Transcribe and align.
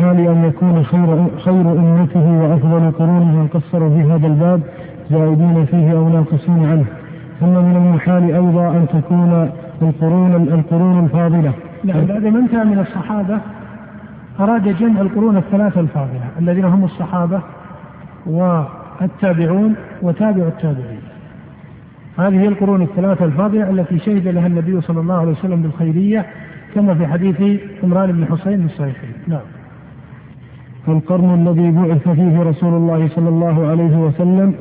المحال 0.00 0.26
أن 0.26 0.44
يكون 0.44 0.84
خير 0.84 1.26
خير 1.44 1.60
أمته 1.60 2.26
وأفضل 2.42 2.90
قرونه 2.90 3.48
قصروا 3.54 3.90
في 3.90 4.02
هذا 4.02 4.26
الباب 4.26 4.60
زائدين 5.10 5.64
فيه 5.64 5.92
أو 5.92 6.08
ناقصين 6.08 6.64
عنه. 6.64 6.84
ثم 7.40 7.46
من 7.48 7.76
المحال 7.76 8.22
أيضا 8.22 8.68
أن 8.68 8.86
تكون 8.92 9.50
القرون 9.82 10.34
القرون 10.34 11.04
الفاضلة. 11.04 11.52
نعم 11.84 12.04
بعد 12.04 12.24
ما 12.26 12.38
انتهى 12.38 12.64
من 12.64 12.78
الصحابة 12.78 13.38
أراد 14.40 14.76
جمع 14.76 15.00
القرون 15.00 15.36
الثلاثة 15.36 15.80
الفاضلة 15.80 16.24
الذين 16.38 16.64
هم 16.64 16.84
الصحابة 16.84 17.40
والتابعون 18.26 19.74
وتابع 20.02 20.42
التابعين. 20.42 21.02
هذه 22.18 22.48
القرون 22.48 22.82
الثلاثة 22.82 23.24
الفاضلة 23.24 23.70
التي 23.70 23.98
شهد 23.98 24.28
لها 24.28 24.46
النبي 24.46 24.80
صلى 24.80 25.00
الله 25.00 25.14
عليه 25.14 25.32
وسلم 25.32 25.62
بالخيرية 25.62 26.26
كما 26.74 26.94
في 26.94 27.06
حديث 27.06 27.60
عمران 27.82 28.12
بن 28.12 28.24
حسين 28.24 28.64
الصحيحين. 28.64 29.12
نعم. 29.28 29.59
القرن 30.88 31.34
الذي 31.34 31.70
بعث 31.70 32.08
فيه 32.08 32.42
رسول 32.42 32.74
الله 32.74 33.08
صلى 33.08 33.28
الله 33.28 33.66
عليه 33.66 33.96
وسلم 33.98 34.54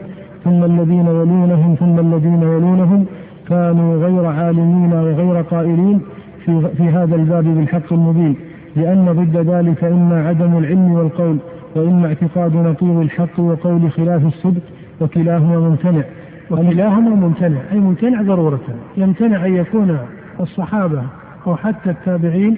ثم 0.44 0.64
الذين 0.64 1.08
يلونهم 1.08 1.76
ثم 1.76 2.00
الذين 2.00 2.42
يلونهم 2.44 3.06
كانوا 3.48 3.98
غير 4.06 4.26
عالمين 4.26 4.94
وغير 4.94 5.42
قائلين 5.42 6.02
في, 6.46 6.68
في 6.78 6.84
هذا 6.84 7.16
الباب 7.16 7.44
بالحق 7.44 7.94
المبين. 7.94 8.36
لأن 8.76 9.06
ضد 9.06 9.38
ذلك 9.38 9.84
إما 9.84 10.28
عدم 10.28 10.58
العلم 10.58 10.92
والقول 10.92 11.38
وإما 11.76 12.08
اعتقاد 12.08 12.56
نقيض 12.56 13.00
الحق 13.00 13.40
وقول 13.40 13.92
خلاف 13.92 14.26
الصدق 14.26 14.62
وكلاهما 15.02 15.60
ممتنع. 15.60 16.04
وكلاهما 16.52 17.10
ممتنع 17.10 17.58
أي 17.72 17.80
ممتنع 17.80 18.22
ضرورة 18.22 18.60
يمتنع 18.98 19.46
أن 19.46 19.56
يكون 19.56 19.98
الصحابة 20.40 21.04
أو 21.48 21.56
حتى 21.56 21.90
التابعين 21.90 22.58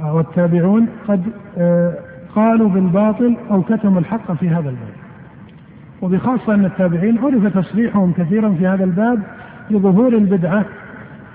أو 0.00 0.20
التابعون 0.20 0.86
قد 1.08 1.22
آه، 1.58 1.94
قالوا 2.36 2.68
بالباطل 2.68 3.36
أو 3.50 3.62
كتموا 3.62 4.00
الحق 4.00 4.32
في 4.32 4.48
هذا 4.48 4.68
الباب 4.68 4.94
وبخاصة 6.02 6.54
أن 6.54 6.64
التابعين 6.64 7.18
عرف 7.18 7.58
تصريحهم 7.58 8.12
كثيرا 8.12 8.50
في 8.58 8.66
هذا 8.66 8.84
الباب 8.84 9.22
لظهور 9.70 10.08
البدعة 10.08 10.64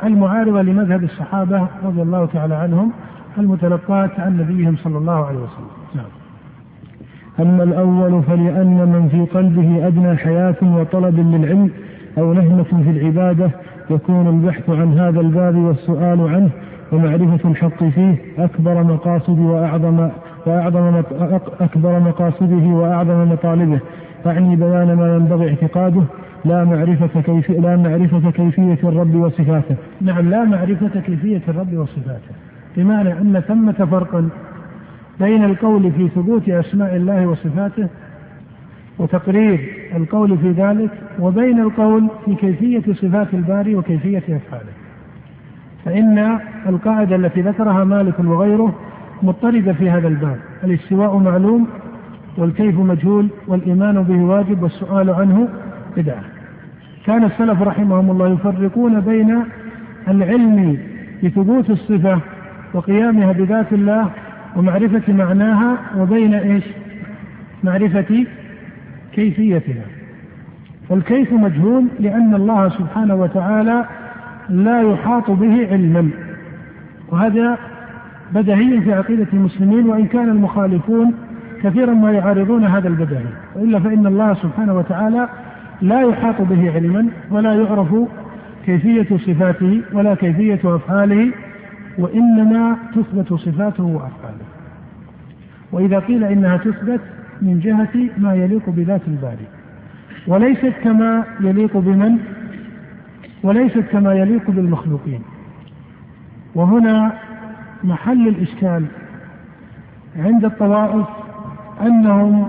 المعارضة 0.04 0.62
لمذهب 0.62 1.04
الصحابة 1.04 1.68
رضي 1.84 2.02
الله 2.02 2.26
تعالى 2.26 2.56
عنهم 2.56 2.92
المتلقاة 3.38 4.10
عن 4.18 4.38
نبيهم 4.38 4.76
صلى 4.76 4.98
الله 4.98 5.26
عليه 5.26 5.40
وسلم 5.40 5.68
نعم. 5.96 6.06
أما 7.40 7.64
الأول 7.64 8.24
فلأن 8.24 8.78
من 8.78 9.10
في 9.12 9.38
قلبه 9.38 9.88
أدنى 9.88 10.18
حياة 10.18 10.56
وطلب 10.62 11.20
للعلم 11.20 11.70
أو 12.18 12.34
نهمة 12.34 12.64
في 12.64 12.90
العبادة 12.90 13.52
يكون 13.90 14.28
البحث 14.28 14.70
عن 14.70 15.00
هذا 15.00 15.20
الباب 15.20 15.56
والسؤال 15.56 16.22
عنه 16.22 16.50
ومعرفة 16.92 17.50
الحق 17.50 17.84
فيه 17.84 18.16
أكبر 18.38 18.84
مقاصد 18.84 19.40
وأعظم 19.40 20.10
وأعظم 20.46 21.02
أكبر 21.60 22.00
مقاصده 22.00 22.68
وأعظم 22.68 23.32
مطالبه 23.32 23.80
أعني 24.26 24.56
بيان 24.56 24.94
ما 24.94 25.16
ينبغي 25.16 25.50
اعتقاده 25.50 26.04
لا 26.46 26.64
معرفة 26.64 27.22
كيف 27.22 27.52
لا 27.52 27.78
معرفة 27.78 28.32
كيفية 28.32 28.80
الرب 28.84 29.16
وصفاته. 29.16 29.76
نعم 30.02 30.30
لا 30.30 30.44
معرفة 30.44 31.00
كيفية 31.00 31.42
الرب 31.48 31.74
وصفاته. 31.74 32.32
بمعنى 32.78 33.12
أن 33.12 33.44
ثمة 33.48 33.88
فرقا 33.92 34.30
بين 35.20 35.44
القول 35.44 35.92
في 35.92 36.08
ثبوت 36.08 36.50
أسماء 36.50 36.96
الله 36.96 37.28
وصفاته 37.28 37.88
وتقرير 39.00 39.60
القول 39.96 40.38
في 40.38 40.52
ذلك 40.52 40.90
وبين 41.20 41.60
القول 41.60 42.08
في 42.26 42.36
كيفية 42.36 42.94
صفات 42.94 43.34
الباري 43.34 43.76
وكيفية 43.76 44.18
أفعاله. 44.18 44.72
فإن 45.86 46.40
القاعدة 46.70 47.16
التي 47.16 47.42
ذكرها 47.42 47.84
مالك 47.84 48.20
وغيره 48.20 48.74
مضطردة 49.24 49.74
في 49.74 49.90
هذا 49.90 50.08
الباب، 50.08 50.38
الاستواء 50.64 51.18
معلوم 51.18 51.68
والكيف 52.38 52.80
مجهول 52.80 53.28
والإيمان 53.48 54.04
به 54.04 54.24
واجب 54.24 54.64
والسؤال 54.64 55.10
عنه 55.10 55.50
بدعة. 55.98 56.24
كان 57.06 57.24
السلف 57.24 57.62
رحمهم 57.62 58.12
الله 58.12 58.28
يفرقون 58.30 59.00
بين 59.00 59.44
العلم 60.08 60.78
بثبوت 61.24 61.70
الصفة 61.70 62.20
وقيامها 62.74 63.32
بذات 63.32 63.74
الله 63.74 64.10
ومعرفة 64.56 65.14
معناها 65.14 65.78
وبين 65.98 66.34
إيش؟ 66.34 66.64
معرفة 67.64 68.26
كيفيتها. 69.14 69.86
والكيف 70.90 71.34
مجهول 71.34 71.86
لأن 72.00 72.36
الله 72.36 72.70
سبحانه 72.70 73.16
وتعالى 73.16 73.86
لا 74.50 74.82
يحاط 74.82 75.32
به 75.32 75.68
علما. 75.72 76.10
وهذا 77.10 77.58
بدهي 78.34 78.82
في 78.82 78.94
عقيدة 78.94 79.28
المسلمين 79.34 79.90
وإن 79.90 80.06
كان 80.06 80.30
المخالفون 80.30 81.14
كثيرا 81.64 81.94
ما 81.94 82.12
يعارضون 82.12 82.66
هذا 82.66 82.88
البدهي 82.88 83.26
وإلا 83.56 83.80
فإن 83.80 84.06
الله 84.06 84.34
سبحانه 84.34 84.74
وتعالى 84.74 85.30
لا 85.82 86.02
يحاط 86.02 86.42
به 86.42 86.72
علما 86.74 87.08
ولا 87.32 87.54
يعرف 87.54 87.96
كيفية 88.66 89.18
صفاته 89.18 89.82
ولا 89.94 90.16
كيفية 90.16 90.60
أفعاله 90.66 91.32
وإنما 91.98 92.78
تثبت 92.96 93.34
صفاته 93.34 93.84
وأفعاله. 93.84 94.46
وإذا 95.72 96.00
قيل 96.00 96.24
إنها 96.24 96.58
تثبت 96.58 97.02
من 97.42 97.60
جهة 97.60 98.10
ما 98.18 98.36
يليق 98.36 98.70
بذات 98.70 99.02
الباري. 99.08 99.48
وليست 100.28 100.74
كما 100.84 101.24
يليق 101.40 101.78
بمن؟ 101.78 102.18
وليست 103.44 103.84
كما 103.92 104.14
يليق 104.14 104.52
بالمخلوقين. 104.52 105.22
وهنا 106.56 107.12
محل 107.84 108.28
الإشكال 108.28 108.86
عند 110.20 110.46
الطوائف 110.46 111.06
أنهم 111.82 112.48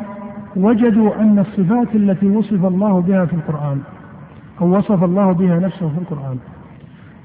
وجدوا 0.56 1.20
أن 1.20 1.38
الصفات 1.38 1.94
التي 1.94 2.26
وصف 2.26 2.64
الله 2.64 3.00
بها 3.00 3.24
في 3.24 3.32
القرآن 3.32 3.80
أو 4.60 4.78
وصف 4.78 5.04
الله 5.04 5.32
بها 5.32 5.58
نفسه 5.58 5.88
في 5.88 5.98
القرآن 5.98 6.38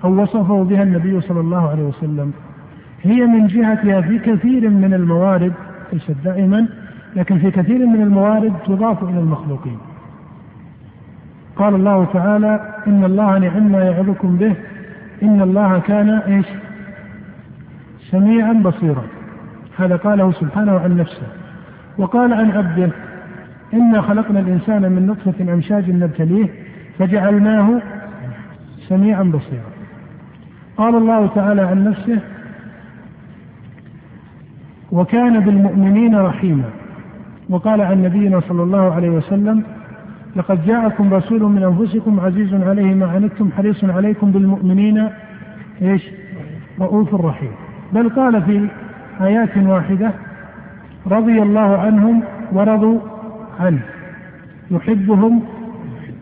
أو 0.04 0.22
وصفه 0.22 0.64
بها 0.64 0.84
النبي 0.84 1.22
صلى 1.22 1.40
الله 1.40 1.70
عليه 1.70 1.84
وسلم 1.84 2.32
هي 3.04 3.26
من 3.26 3.48
جهتها 3.48 4.02
في 4.02 4.20
كثير 4.20 4.70
من 4.70 4.94
الموارد 4.94 5.54
ليست 5.94 6.16
دائما 6.24 6.68
لكن 7.16 7.38
في 7.40 7.52
كثير 7.52 7.86
من 7.86 8.02
الموارد 8.02 8.54
تضاف 8.68 9.04
إلى 9.04 9.20
المخلوقين. 9.20 9.78
قال 11.56 11.76
الله 11.76 12.06
تعالى 12.14 12.76
إن 12.88 13.04
الله 13.04 13.38
نعم 13.38 13.72
ما 13.72 13.84
يعظكم 13.84 14.38
به 14.38 14.56
إن 15.24 15.42
الله 15.42 15.80
كان 15.80 16.10
إيش؟ 16.10 16.46
سميعا 18.12 18.54
بصيرا. 18.54 19.04
هذا 19.78 19.96
قاله 19.96 20.32
سبحانه 20.32 20.80
عن 20.80 20.98
نفسه. 20.98 21.28
وقال 21.98 22.34
عن 22.34 22.52
عبده 22.52 22.90
إنا 23.74 24.02
خلقنا 24.02 24.40
الإنسان 24.40 24.92
من 24.92 25.08
نطفة 25.08 25.54
أمشاج 25.54 25.92
نبتليه 25.92 26.48
فجعلناه 27.00 27.82
سميعا 28.88 29.24
بصيرا. 29.24 29.72
قال 30.78 30.96
الله 30.96 31.28
تعالى 31.28 31.62
عن 31.62 31.84
نفسه 31.84 32.20
وكان 34.92 35.40
بالمؤمنين 35.40 36.16
رحيما. 36.16 36.70
وقال 37.50 37.82
عن 37.82 38.04
نبينا 38.04 38.40
صلى 38.40 38.64
الله 38.64 38.94
عليه 38.94 39.10
وسلم 39.10 39.64
لقد 40.36 40.66
جاءكم 40.66 41.14
رسول 41.14 41.44
من 41.44 41.64
أنفسكم 41.64 42.20
عزيز 42.20 42.54
عليه 42.54 42.94
ما 42.94 43.08
عنتم 43.08 43.52
حريص 43.58 43.84
عليكم 43.84 44.32
بالمؤمنين 44.32 45.10
إيش؟ 45.82 46.04
رؤوف 46.80 47.16
رحيم. 47.16 47.52
بل 47.94 48.10
قال 48.10 48.42
في 48.42 48.68
آيات 49.22 49.58
واحدة 49.58 50.12
رضي 51.08 51.42
الله 51.42 51.78
عنهم 51.78 52.24
ورضوا 52.52 53.00
عنه 53.60 53.82
يحبهم 54.72 55.42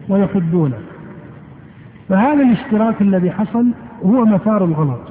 ويحبونه. 0.09 0.77
فهذا 2.09 2.43
الاشتراك 2.43 3.01
الذي 3.01 3.31
حصل 3.31 3.65
هو 4.03 4.25
مثار 4.25 4.65
الغلط. 4.65 5.01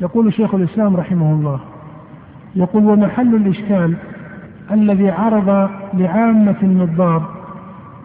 يقول 0.00 0.32
شيخ 0.32 0.54
الإسلام 0.54 0.96
رحمه 0.96 1.32
الله 1.32 1.60
يقول 2.56 2.86
ومحل 2.86 3.34
الإشكال 3.34 3.94
الذي 4.70 5.10
عرض 5.10 5.70
لعامة 5.94 6.56
النظار 6.62 7.28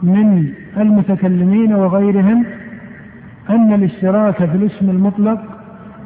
من 0.04 0.54
المتكلمين 0.78 1.74
وغيرهم 1.74 2.46
أن 3.50 3.74
الاشتراك 3.74 4.36
في 4.36 4.56
الاسم 4.56 4.90
المطلق 4.90 5.57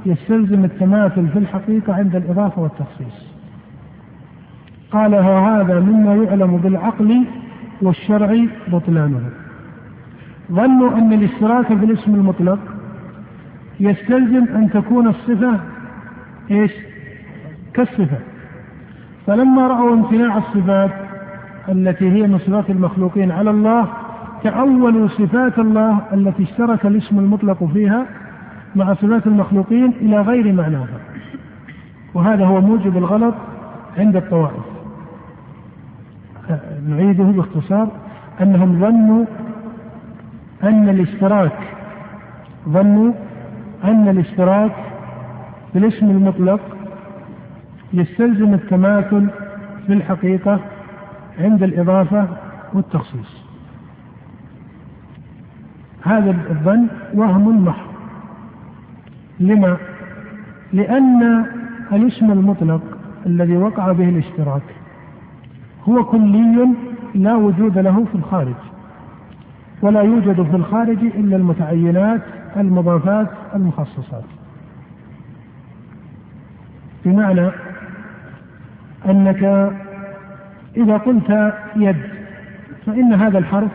يستلزم 0.06 0.66
التماثل 0.66 1.28
في 1.28 1.40
الحقيقة 1.40 1.96
عند 1.96 2.16
الإضافة 2.16 2.62
والتخصيص. 2.62 3.32
قال 4.92 5.16
هذا 5.16 5.80
مما 5.80 6.16
يعلم 6.16 6.58
بالعقل 6.58 7.24
والشرع 7.82 8.46
بطلانه. 8.68 9.30
ظنوا 10.52 10.98
أن 10.98 11.14
الاشتراك 11.14 11.68
في 11.68 11.86
الاسم 11.86 12.16
المطلق 12.16 12.60
يستلزم 13.80 14.56
أن 14.56 14.70
تكون 14.70 15.08
الصفة 15.08 15.60
إيش؟ 16.52 16.72
كالصفة. 17.74 18.18
فلما 19.28 19.68
رأوا 19.68 19.94
امتناع 19.94 20.38
الصفات 20.38 20.92
التي 21.70 22.12
هي 22.12 22.28
من 22.28 22.40
صفات 22.40 22.70
المخلوقين 22.70 23.32
على 23.32 23.50
الله 23.50 23.88
تأولوا 24.44 25.08
صفات 25.08 25.60
الله 25.60 26.02
التي 26.14 26.44
اشترك 26.44 26.86
الاسم 26.86 27.20
المطلق 27.20 27.64
فيها 27.64 28.06
مع 28.76 28.94
صفات 28.94 29.28
المخلوقين 29.28 29.94
إلى 30.02 30.22
غير 30.22 30.54
معناها 30.54 31.00
وهذا 32.14 32.46
هو 32.46 32.62
موجب 32.62 32.98
الغلط 32.98 33.36
عند 33.98 34.16
الطوائف. 34.16 34.64
نعيده 36.88 37.24
باختصار 37.24 37.88
أنهم 38.42 38.80
ظنوا 38.80 39.26
أن 40.64 40.90
الاشتراك 40.90 41.58
ظنوا 42.70 43.14
أن 43.84 44.08
الاشتراك 44.08 44.76
بالاسم 45.74 46.06
المطلق 46.06 46.60
يستلزم 47.94 48.54
التماثل 48.54 49.30
في 49.88 49.94
الحقيقة 49.94 50.60
عند 51.40 51.64
الإضافة 51.64 52.28
والتخصيص. 52.74 53.42
هذا 56.04 56.30
الظن 56.30 56.88
وهم 57.14 57.66
محض. 57.66 57.91
لما؟ 59.42 59.78
لأن 60.74 61.46
الاسم 61.92 62.32
المطلق 62.32 62.82
الذي 63.26 63.58
وقع 63.58 63.92
به 63.92 64.10
الاشتراك 64.10 64.62
هو 65.90 66.04
كلي 66.04 66.68
لا 67.16 67.36
وجود 67.36 67.78
له 67.78 68.06
في 68.06 68.16
الخارج 68.16 68.56
ولا 69.82 70.02
يوجد 70.02 70.44
في 70.44 70.56
الخارج 70.56 70.98
إلا 71.04 71.36
المتعينات 71.36 72.22
المضافات 72.58 73.28
المخصصات 73.56 74.24
بمعنى 77.06 77.50
أنك 79.06 79.72
إذا 80.78 80.98
قلت 80.98 81.54
يد 81.76 82.02
فإن 82.86 83.14
هذا 83.14 83.38
الحرف 83.38 83.72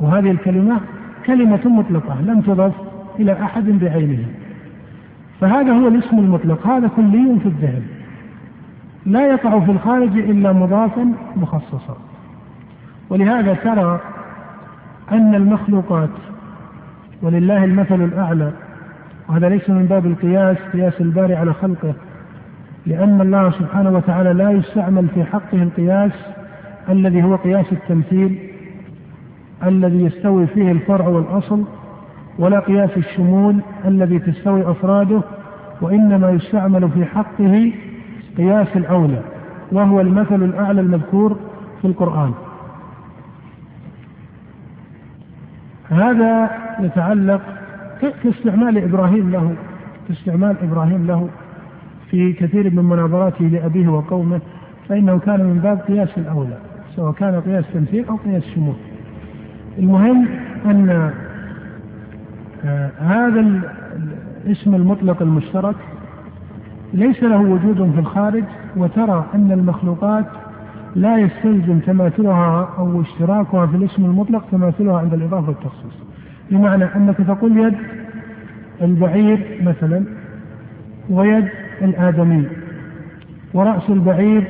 أو 0.00 0.06
هذه 0.06 0.30
الكلمة 0.30 0.80
كلمة 1.26 1.68
مطلقة 1.68 2.20
لم 2.20 2.40
تضف 2.40 2.74
إلى 3.18 3.32
أحد 3.32 3.64
بعينه 3.64 4.26
فهذا 5.40 5.72
هو 5.72 5.88
الاسم 5.88 6.18
المطلق 6.18 6.66
هذا 6.66 6.88
كلي 6.88 7.38
في 7.42 7.46
الذهن. 7.46 7.82
لا 9.06 9.26
يقع 9.26 9.60
في 9.60 9.70
الخارج 9.70 10.18
إلا 10.18 10.52
مضافا 10.52 11.12
مخصصا. 11.36 11.96
ولهذا 13.10 13.54
ترى 13.54 14.00
أن 15.12 15.34
المخلوقات 15.34 16.10
ولله 17.22 17.64
المثل 17.64 18.04
الأعلى 18.04 18.52
وهذا 19.28 19.48
ليس 19.48 19.70
من 19.70 19.86
باب 19.86 20.06
القياس 20.06 20.56
قياس 20.72 21.00
الباري 21.00 21.34
على 21.34 21.54
خلقه 21.54 21.94
لأن 22.86 23.20
الله 23.20 23.50
سبحانه 23.50 23.90
وتعالى 23.90 24.32
لا 24.32 24.50
يستعمل 24.50 25.08
في 25.14 25.24
حقه 25.24 25.62
القياس 25.62 26.12
الذي 26.88 27.22
هو 27.22 27.36
قياس 27.36 27.66
التمثيل 27.72 28.38
الذي 29.66 30.04
يستوي 30.04 30.46
فيه 30.46 30.72
الفرع 30.72 31.08
والأصل 31.08 31.64
ولا 32.38 32.60
قياس 32.60 32.96
الشمول 32.96 33.56
الذي 33.84 34.18
تستوي 34.18 34.70
أفراده 34.70 35.22
وإنما 35.80 36.30
يستعمل 36.30 36.90
في 36.90 37.04
حقه 37.04 37.72
قياس 38.36 38.76
الأولى 38.76 39.22
وهو 39.72 40.00
المثل 40.00 40.42
الأعلى 40.42 40.80
المذكور 40.80 41.38
في 41.80 41.86
القرآن. 41.86 42.32
هذا 45.88 46.50
يتعلق 46.80 47.40
كاستعمال 48.22 48.78
إبراهيم 48.78 49.30
له 49.30 49.54
كاستعمال 50.08 50.56
إبراهيم 50.62 51.06
له 51.06 51.28
في 52.10 52.32
كثير 52.32 52.70
من 52.70 52.84
مناظراته 52.84 53.44
لأبيه 53.44 53.88
وقومه 53.88 54.40
فإنه 54.88 55.18
كان 55.18 55.44
من 55.44 55.58
باب 55.58 55.78
قياس 55.78 56.18
الأولى 56.18 56.58
سواء 56.96 57.12
كان 57.12 57.40
قياس 57.40 57.64
تمثيل 57.74 58.04
أو 58.08 58.16
قياس 58.16 58.42
شمول. 58.54 58.74
المهم 59.78 60.28
أن 60.66 61.10
هذا 62.98 63.62
الاسم 64.46 64.74
المطلق 64.74 65.22
المشترك. 65.22 65.76
ليس 66.94 67.22
له 67.22 67.38
وجود 67.38 67.92
في 67.94 68.00
الخارج 68.00 68.44
وترى 68.76 69.26
أن 69.34 69.52
المخلوقات 69.52 70.24
لا 70.96 71.18
يستلزم 71.18 71.78
تماثلها 71.78 72.68
أو 72.78 73.00
اشتراكها 73.00 73.66
في 73.66 73.76
الاسم 73.76 74.04
المطلق 74.04 74.44
تماثلها 74.52 74.98
عند 74.98 75.14
الإضافة 75.14 75.48
والتخصيص. 75.48 75.94
بمعنى 76.50 76.84
أنك 76.84 77.16
تقول 77.16 77.58
يد 77.58 77.74
البعير 78.82 79.60
مثلا 79.62 80.04
ويد 81.10 81.48
الآدمي 81.82 82.46
ورأس 83.54 83.90
البعير 83.90 84.44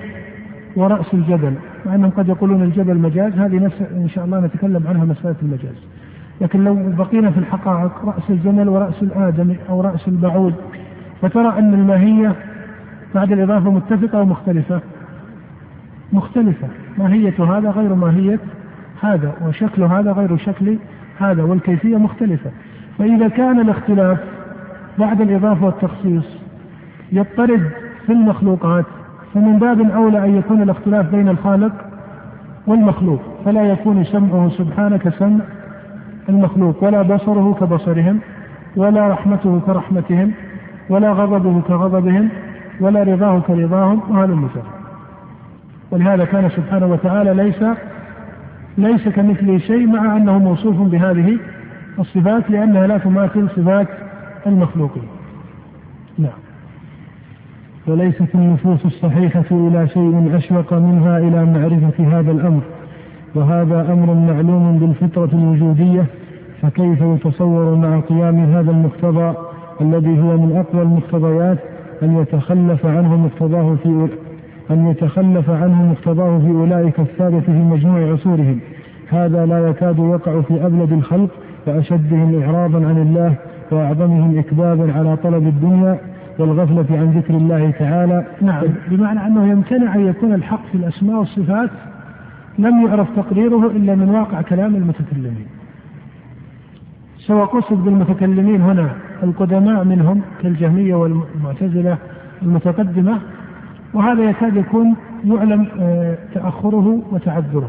ورأس 0.76 1.14
الجبل 1.14 1.54
مع 1.86 1.94
أنهم 1.94 2.10
قد 2.10 2.28
يقولون 2.28 2.62
الجبل 2.62 2.98
مجاز. 2.98 3.32
هذه 3.32 3.64
نفس 3.64 3.82
إن 3.96 4.08
شاء 4.08 4.24
الله 4.24 4.40
نتكلم 4.40 4.86
عنها 4.86 5.04
مسألة 5.04 5.36
المجاز. 5.42 5.76
لكن 6.40 6.64
لو 6.64 6.76
بقينا 6.98 7.30
في 7.30 7.38
الحقائق 7.38 8.04
رأس 8.04 8.30
الجمل 8.30 8.68
ورأس 8.68 9.02
الآدمي 9.02 9.56
أو 9.68 9.80
رأس 9.80 10.08
البعوض 10.08 10.54
فترى 11.22 11.58
أن 11.58 11.74
الماهية 11.74 12.34
بعد 13.14 13.32
الإضافة 13.32 13.70
متفقة 13.70 14.20
ومختلفة. 14.20 14.80
مختلفة. 16.12 16.68
ماهية 16.98 17.44
هذا 17.44 17.70
غير 17.70 17.94
ماهية 17.94 18.38
هذا 19.00 19.32
وشكل 19.46 19.82
هذا 19.82 20.12
غير 20.12 20.36
شكل 20.36 20.78
هذا 21.18 21.42
والكيفية 21.42 21.96
مختلفة. 21.96 22.50
فإذا 22.98 23.28
كان 23.28 23.60
الاختلاف 23.60 24.18
بعد 24.98 25.20
الإضافة 25.20 25.66
والتخصيص 25.66 26.24
يضطرد 27.12 27.70
في 28.06 28.12
المخلوقات 28.12 28.84
فمن 29.34 29.58
باب 29.58 29.90
أولى 29.90 30.24
أن 30.24 30.36
يكون 30.36 30.62
الاختلاف 30.62 31.10
بين 31.10 31.28
الخالق 31.28 31.72
والمخلوق 32.66 33.20
فلا 33.44 33.62
يكون 33.62 34.04
سمعه 34.04 34.48
سبحانه 34.48 34.96
كسمع 34.96 35.44
المخلوق 36.28 36.84
ولا 36.84 37.02
بصره 37.02 37.56
كبصرهم 37.61 38.20
ولا 38.76 39.08
رحمته 39.08 39.61
كرحمتهم 39.67 40.32
ولا 40.88 41.12
غضبه 41.12 41.61
كغضبهم 41.61 42.28
ولا 42.81 43.02
رضاه 43.02 43.40
كرضاهم 43.40 44.00
وهذا 44.11 44.32
المثال 44.32 44.62
ولهذا 45.90 46.25
كان 46.25 46.49
سبحانه 46.49 46.87
وتعالى 46.87 47.34
ليس 47.34 47.64
ليس 48.78 49.08
كمثله 49.08 49.58
شيء 49.58 49.87
مع 49.87 50.17
أنه 50.17 50.38
موصوف 50.38 50.76
بهذه 50.81 51.38
الصفات 51.99 52.50
لأنها 52.50 52.87
لا 52.87 52.99
تماثل 52.99 53.49
صفات 53.56 53.88
المخلوقين. 54.46 55.08
نعم. 56.19 56.38
وليست 57.87 58.34
النفوس 58.34 58.84
الصحيحة 58.84 59.44
إلى 59.50 59.88
شيء 59.88 60.37
أشوق 60.37 60.72
منها 60.72 61.19
إلى 61.19 61.44
معرفة 61.44 62.19
هذا 62.19 62.32
الأمر 62.32 62.62
وهذا 63.34 63.93
أمر 63.93 64.14
معلوم 64.14 64.78
بالفطرة 64.78 65.28
الوجودية 65.32 66.06
فكيف 66.62 67.00
يتصور 67.00 67.75
مع 67.75 68.00
قيام 68.00 68.38
هذا 68.38 68.70
المقتضى 68.70 69.34
الذي 69.81 70.20
هو 70.20 70.37
من 70.37 70.56
أقوى 70.56 70.82
المقتضيات 70.82 71.58
أن 72.02 72.17
يتخلف 72.17 72.87
عنه 72.87 73.17
مقتضاه 73.17 73.75
في 73.82 74.08
أن 74.70 74.86
يتخلف 74.86 75.50
عنه 75.50 75.91
مقتضاه 75.91 76.39
في 76.39 76.50
أولئك 76.50 77.00
السادة 77.00 77.41
في 77.41 77.53
مجموع 77.53 78.12
عصورهم. 78.12 78.58
هذا 79.08 79.46
لا 79.46 79.69
يكاد 79.69 79.98
يقع 79.98 80.41
في 80.41 80.67
أبلد 80.67 80.93
الخلق 80.93 81.31
وأشدهم 81.67 82.43
إعراضا 82.43 82.86
عن 82.86 82.98
الله 83.03 83.34
وأعظمهم 83.70 84.39
إكبابا 84.39 84.93
على 84.93 85.17
طلب 85.17 85.46
الدنيا 85.46 85.98
والغفلة 86.39 86.98
عن 86.98 87.10
ذكر 87.19 87.34
الله 87.34 87.70
تعالى. 87.70 88.24
نعم 88.43 88.65
بمعنى 88.91 89.27
أنه 89.27 89.46
يمتنع 89.46 89.94
أن 89.94 90.06
يكون 90.06 90.32
الحق 90.34 90.67
في 90.72 90.74
الأسماء 90.74 91.19
والصفات 91.19 91.70
لم 92.58 92.86
يعرف 92.86 93.08
تقريره 93.17 93.67
إلا 93.67 93.94
من 93.94 94.10
واقع 94.10 94.43
كلام 94.43 94.77
المتكلمين. 94.77 95.46
سواء 97.19 97.46
قصد 97.46 97.84
بالمتكلمين 97.84 98.60
هنا 98.60 98.91
القدماء 99.22 99.84
منهم 99.84 100.22
كالجهمية 100.43 100.94
والمعتزلة 100.94 101.98
المتقدمة 102.43 103.20
وهذا 103.94 104.22
يكاد 104.22 104.56
يكون 104.56 104.96
يعلم 105.25 105.69
آه، 105.81 106.19
تأخره 106.34 107.03
وتعذره. 107.13 107.69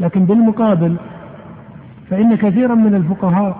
لكن 0.00 0.24
بالمقابل 0.24 0.96
فإن 2.10 2.36
كثيرا 2.36 2.74
من 2.74 2.94
الفقهاء 2.94 3.56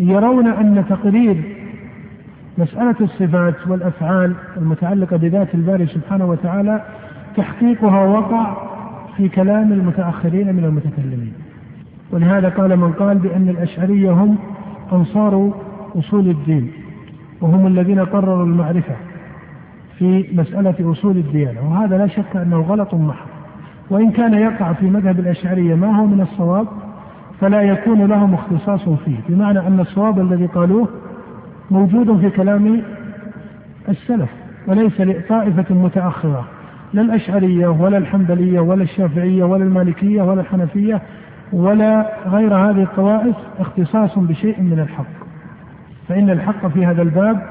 يرون 0.00 0.46
أن 0.46 0.84
تقرير 0.88 1.42
مسألة 2.58 2.94
الصفات 3.00 3.54
والأفعال 3.66 4.34
المتعلقة 4.56 5.16
بذات 5.16 5.54
الباري 5.54 5.86
سبحانه 5.86 6.24
وتعالى 6.24 6.84
تحقيقها 7.36 8.04
وقع 8.04 8.56
في 9.16 9.28
كلام 9.28 9.72
المتأخرين 9.72 10.54
من 10.54 10.64
المتكلمين. 10.64 11.32
ولهذا 12.10 12.48
قال 12.48 12.76
من 12.76 12.92
قال 12.92 13.18
بأن 13.18 13.48
الأشعرية 13.48 14.10
هم 14.10 14.38
أنصار 14.92 15.52
أصول 15.98 16.28
الدين 16.28 16.70
وهم 17.40 17.66
الذين 17.66 18.00
قرروا 18.04 18.44
المعرفة 18.44 18.94
في 19.98 20.28
مسألة 20.32 20.92
أصول 20.92 21.16
الديانة. 21.16 21.70
وهذا 21.70 21.98
لا 21.98 22.06
شك 22.06 22.36
أنه 22.36 22.60
غلط 22.60 22.94
محض. 22.94 23.26
وإن 23.90 24.10
كان 24.10 24.34
يقع 24.34 24.72
في 24.72 24.90
مذهب 24.90 25.20
الأشعرية 25.20 25.74
ما 25.74 26.00
هو 26.00 26.06
من 26.06 26.20
الصواب 26.20 26.66
فلا 27.40 27.62
يكون 27.62 28.04
لهم 28.04 28.34
اختصاص 28.34 28.88
فيه. 28.88 29.16
بمعنى 29.28 29.58
أن 29.58 29.80
الصواب 29.80 30.20
الذي 30.20 30.46
قالوه 30.46 30.88
موجود 31.70 32.20
في 32.20 32.30
كلام 32.30 32.82
السلف 33.88 34.30
وليس 34.66 35.00
لطائفة 35.00 35.74
متأخرة. 35.74 36.44
لا 36.92 37.02
الأشعرية 37.02 37.66
ولا 37.68 37.98
الحنبلية 37.98 38.60
ولا 38.60 38.82
الشافعية 38.82 39.44
ولا 39.44 39.64
المالكية 39.64 40.22
ولا 40.22 40.40
الحنفية 40.40 41.02
ولا 41.52 42.12
غير 42.26 42.54
هذه 42.54 42.82
الطوائف 42.82 43.36
اختصاص 43.58 44.18
بشيء 44.18 44.60
من 44.62 44.80
الحق. 44.80 45.22
فإن 46.08 46.30
الحق 46.30 46.66
في 46.66 46.86
هذا 46.86 47.02
الباب 47.02 47.42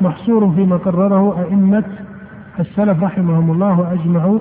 محصور 0.00 0.52
فيما 0.54 0.76
قرره 0.76 1.40
أئمة 1.40 1.84
السلف 2.60 3.02
رحمهم 3.02 3.50
الله 3.50 3.80
وأجمعوا 3.80 4.38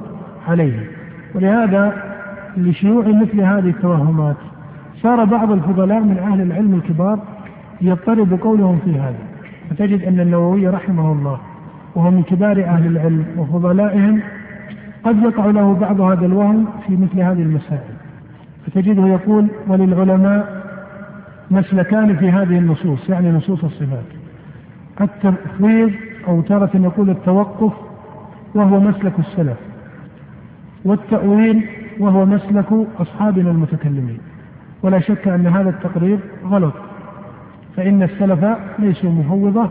عليه. 0.48 0.90
ولهذا 1.36 1.94
لشيوع 2.58 3.08
مثل 3.08 3.42
هذه 3.42 3.70
التوهمات 3.70 4.36
صار 5.02 5.24
بعض 5.24 5.52
الفضلاء 5.52 6.00
من 6.00 6.18
أهل 6.18 6.42
العلم 6.42 6.74
الكبار 6.74 7.20
يضطرب 7.82 8.40
قولهم 8.42 8.80
في 8.86 9.00
هذا. 9.00 9.20
فتجد 9.70 10.04
أن 10.04 10.20
النووي 10.20 10.68
رحمه 10.68 11.12
الله 11.12 11.40
وهو 11.96 12.12
من 12.12 12.24
كبار 12.24 12.64
أهل 12.64 12.88
العلم 12.88 13.26
وفضلائهم 13.38 14.22
قد 15.06 15.24
يقع 15.24 15.46
له 15.46 15.74
بعض 15.74 16.02
هذا 16.02 16.26
الوهم 16.26 16.68
في 16.88 16.98
مثل 16.98 17.20
هذه 17.20 17.42
المسائل. 17.42 17.96
فتجده 18.66 19.08
يقول 19.08 19.48
وللعلماء 19.68 20.66
مسلكان 21.52 22.16
في 22.16 22.30
هذه 22.30 22.58
النصوص. 22.58 23.10
يعني 23.10 23.32
نصوص 23.32 23.64
الصفات. 23.64 24.06
التفويض 25.02 25.92
أو 26.28 26.42
تارة 26.42 26.70
نقول 26.78 27.10
التوقف 27.10 27.74
وهو 28.56 28.80
مسلك 28.80 29.14
السلف 29.20 29.58
والتأويل 30.86 31.66
وهو 32.00 32.26
مسلك 32.26 32.88
أصحابنا 33.00 33.52
المتكلمين. 33.52 34.18
ولا 34.84 35.00
شك 35.00 35.28
أن 35.28 35.48
هذا 35.48 35.70
التقرير 35.70 36.20
غلط 36.46 36.74
فإن 37.78 38.04
السلف 38.04 38.46
ليسوا 38.80 39.10
مفوضة 39.12 39.70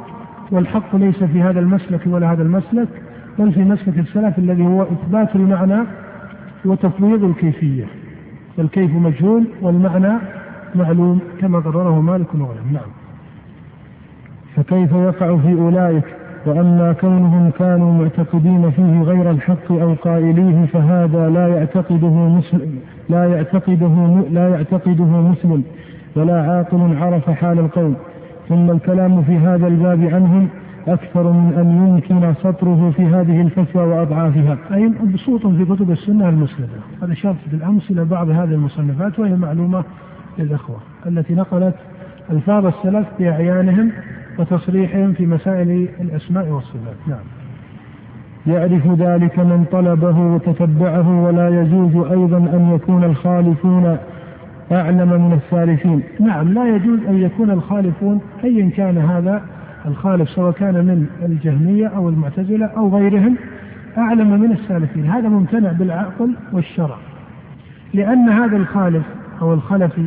والحق 0.50 0.96
ليس 0.96 1.24
في 1.24 1.42
هذا 1.42 1.60
المسلك 1.60 2.00
ولا 2.06 2.32
هذا 2.32 2.42
المسلك. 2.42 2.88
بل 3.38 3.52
في 3.52 3.60
مسلك 3.60 3.98
السلف 3.98 4.38
الذي 4.38 4.66
هو 4.66 4.82
إثبات 4.82 5.36
المعنى 5.36 5.82
وتفويض 6.64 7.24
الكيفية. 7.24 7.84
فالكيف 8.56 8.94
مجهول 8.94 9.44
والمعنى 9.62 10.12
معلوم 10.74 11.20
كما 11.40 11.58
قرره 11.58 12.00
مالك 12.00 12.34
وغيره. 12.34 12.64
نعم. 12.72 12.90
فكيف 14.56 14.92
يقع 14.92 15.36
في 15.36 15.52
أولئك 15.52 16.04
وأما 16.46 16.92
كونهم 16.92 17.50
كانوا 17.58 17.92
معتقدين 17.92 18.70
فيه 18.70 19.02
غير 19.02 19.30
الحق 19.30 19.72
أو 19.72 19.94
قائليه 19.94 20.66
فهذا 20.66 21.28
لا 21.28 21.48
يعتقده 21.48 22.08
مسلم 22.08 22.78
لا 23.08 23.24
يعتقده 23.24 24.24
لا 24.30 24.48
يعتقده 24.48 25.04
مسلم 25.04 25.62
ولا 26.16 26.42
عاقل 26.42 26.96
عرف 26.96 27.30
حال 27.30 27.58
القوم. 27.58 27.94
ثم 28.48 28.70
الكلام 28.70 29.22
في 29.22 29.36
هذا 29.36 29.66
الباب 29.66 30.04
عنهم 30.04 30.48
أكثر 30.88 31.32
من 31.32 31.54
أن 31.58 31.88
يمكن 31.88 32.34
سطره 32.34 32.92
في 32.96 33.02
هذه 33.02 33.40
الفتوى 33.40 33.82
وأضعافها. 33.82 34.58
أي 34.74 34.88
بسوط 34.88 35.46
في 35.46 35.64
كتب 35.64 35.90
السنة 35.90 36.28
المسندة. 36.28 36.80
هذا 37.02 37.14
شرط 37.14 37.36
بالأمس 37.52 37.90
إلى 37.90 38.04
بعض 38.04 38.30
هذه 38.30 38.44
المصنفات 38.44 39.18
وهي 39.18 39.36
معلومة 39.36 39.84
للإخوة 40.38 40.76
التي 41.06 41.34
نقلت 41.34 41.74
ألفاظ 42.30 42.66
السلف 42.66 43.06
بأعيانهم 43.18 43.92
وتصريحهم 44.38 45.12
في 45.12 45.26
مسائل 45.26 45.88
الأسماء 46.00 46.48
والصفات. 46.48 46.96
نعم. 47.08 47.24
يعرف 48.46 48.86
ذلك 48.86 49.38
من 49.38 49.64
طلبه 49.72 50.18
وتتبعه 50.18 51.24
ولا 51.24 51.48
يجوز 51.48 52.06
أيضا 52.06 52.36
أن 52.36 52.72
يكون 52.74 53.04
الخالفون 53.04 53.96
أعلم 54.72 55.08
من 55.08 55.32
السالفين. 55.32 56.02
نعم 56.20 56.54
لا 56.54 56.76
يجوز 56.76 56.98
أن 57.08 57.22
يكون 57.22 57.50
الخالفون 57.50 58.20
أيا 58.44 58.70
كان 58.70 58.98
هذا 58.98 59.42
الخالف 59.86 60.30
سواء 60.30 60.52
كان 60.52 60.74
من 60.74 61.06
الجهمية 61.22 61.86
أو 61.86 62.08
المعتزلة 62.08 62.66
أو 62.66 62.96
غيرهم 62.96 63.36
أعلم 63.98 64.40
من 64.40 64.52
السالفين. 64.52 65.10
هذا 65.10 65.28
ممتنع 65.28 65.72
بالعقل 65.72 66.34
والشرع. 66.52 66.96
لأن 67.94 68.28
هذا 68.28 68.56
الخالف 68.56 69.02
أو 69.42 69.54
الخلفي 69.54 70.06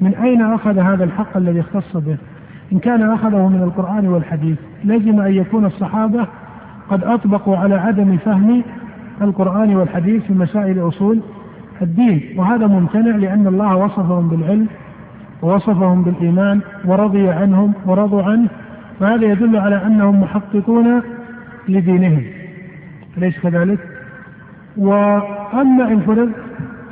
من 0.00 0.14
أين 0.14 0.42
أخذ 0.42 0.78
هذا 0.78 1.04
الحق 1.04 1.36
الذي 1.36 1.60
اختص 1.60 1.96
به؟ 1.96 2.16
إن 2.72 2.78
كان 2.78 3.10
أخذه 3.10 3.48
من 3.48 3.62
القرآن 3.62 4.06
والحديث 4.06 4.58
لزم 4.84 5.20
أن 5.20 5.32
يكون 5.32 5.64
الصحابة 5.64 6.26
قد 6.90 7.04
أطبقوا 7.04 7.56
على 7.56 7.74
عدم 7.74 8.16
فهم 8.16 8.62
القرآن 9.22 9.76
والحديث 9.76 10.22
في 10.22 10.32
مسائل 10.32 10.88
أصول 10.88 11.20
الدين. 11.82 12.22
وهذا 12.36 12.66
ممتنع 12.66 13.16
لأن 13.16 13.46
الله 13.46 13.76
وصفهم 13.76 14.28
بالعلم 14.28 14.66
ووصفهم 15.42 16.02
بالإيمان 16.02 16.60
ورضي 16.84 17.28
عنهم 17.28 17.72
ورضوا 17.86 18.22
عنه 18.22 18.48
فهذا 19.00 19.26
يدل 19.26 19.56
على 19.56 19.86
أنهم 19.86 20.20
محققون 20.20 21.02
لدينهم 21.68 22.24
أليس 23.18 23.38
كذلك؟ 23.38 23.78
وأما 24.76 25.88
إن 25.88 26.00
فرض 26.00 26.30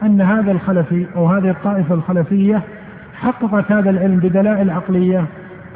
أن 0.02 0.21
هذا 0.21 0.52
الخلفي 0.52 1.07
أو 1.16 1.26
هذه 1.26 1.50
الطائفة 1.50 1.95
الخلفية 1.95 2.62
حققت 3.14 3.73
هذا 3.73 3.90
العلم 3.90 4.16
بدلائل 4.16 4.71
عقلية 4.71 5.25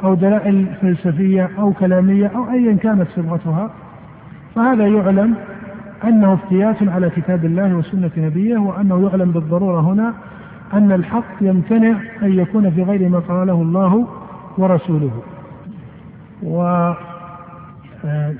أو 0.03 0.13
دلائل 0.13 0.65
فلسفية 0.81 1.49
أو 1.59 1.73
كلامية 1.73 2.27
أو 2.27 2.51
أيا 2.51 2.75
كانت 2.75 3.07
صبغتها 3.15 3.71
فهذا 4.55 4.87
يعلم 4.87 5.35
أنه 6.03 6.33
افتيات 6.33 6.75
على 6.87 7.09
كتاب 7.09 7.45
الله 7.45 7.75
وسنة 7.75 8.11
نبيه 8.17 8.57
وأنه 8.57 9.09
يعلم 9.09 9.31
بالضرورة 9.31 9.79
هنا 9.79 10.13
أن 10.73 10.91
الحق 10.91 11.35
يمتنع 11.41 11.97
أن 12.23 12.33
يكون 12.39 12.69
في 12.71 12.83
غير 12.83 13.09
ما 13.09 13.19
قاله 13.19 13.61
الله 13.61 14.07
ورسوله 14.57 15.11
و 16.43 16.61
آه، 18.05 18.33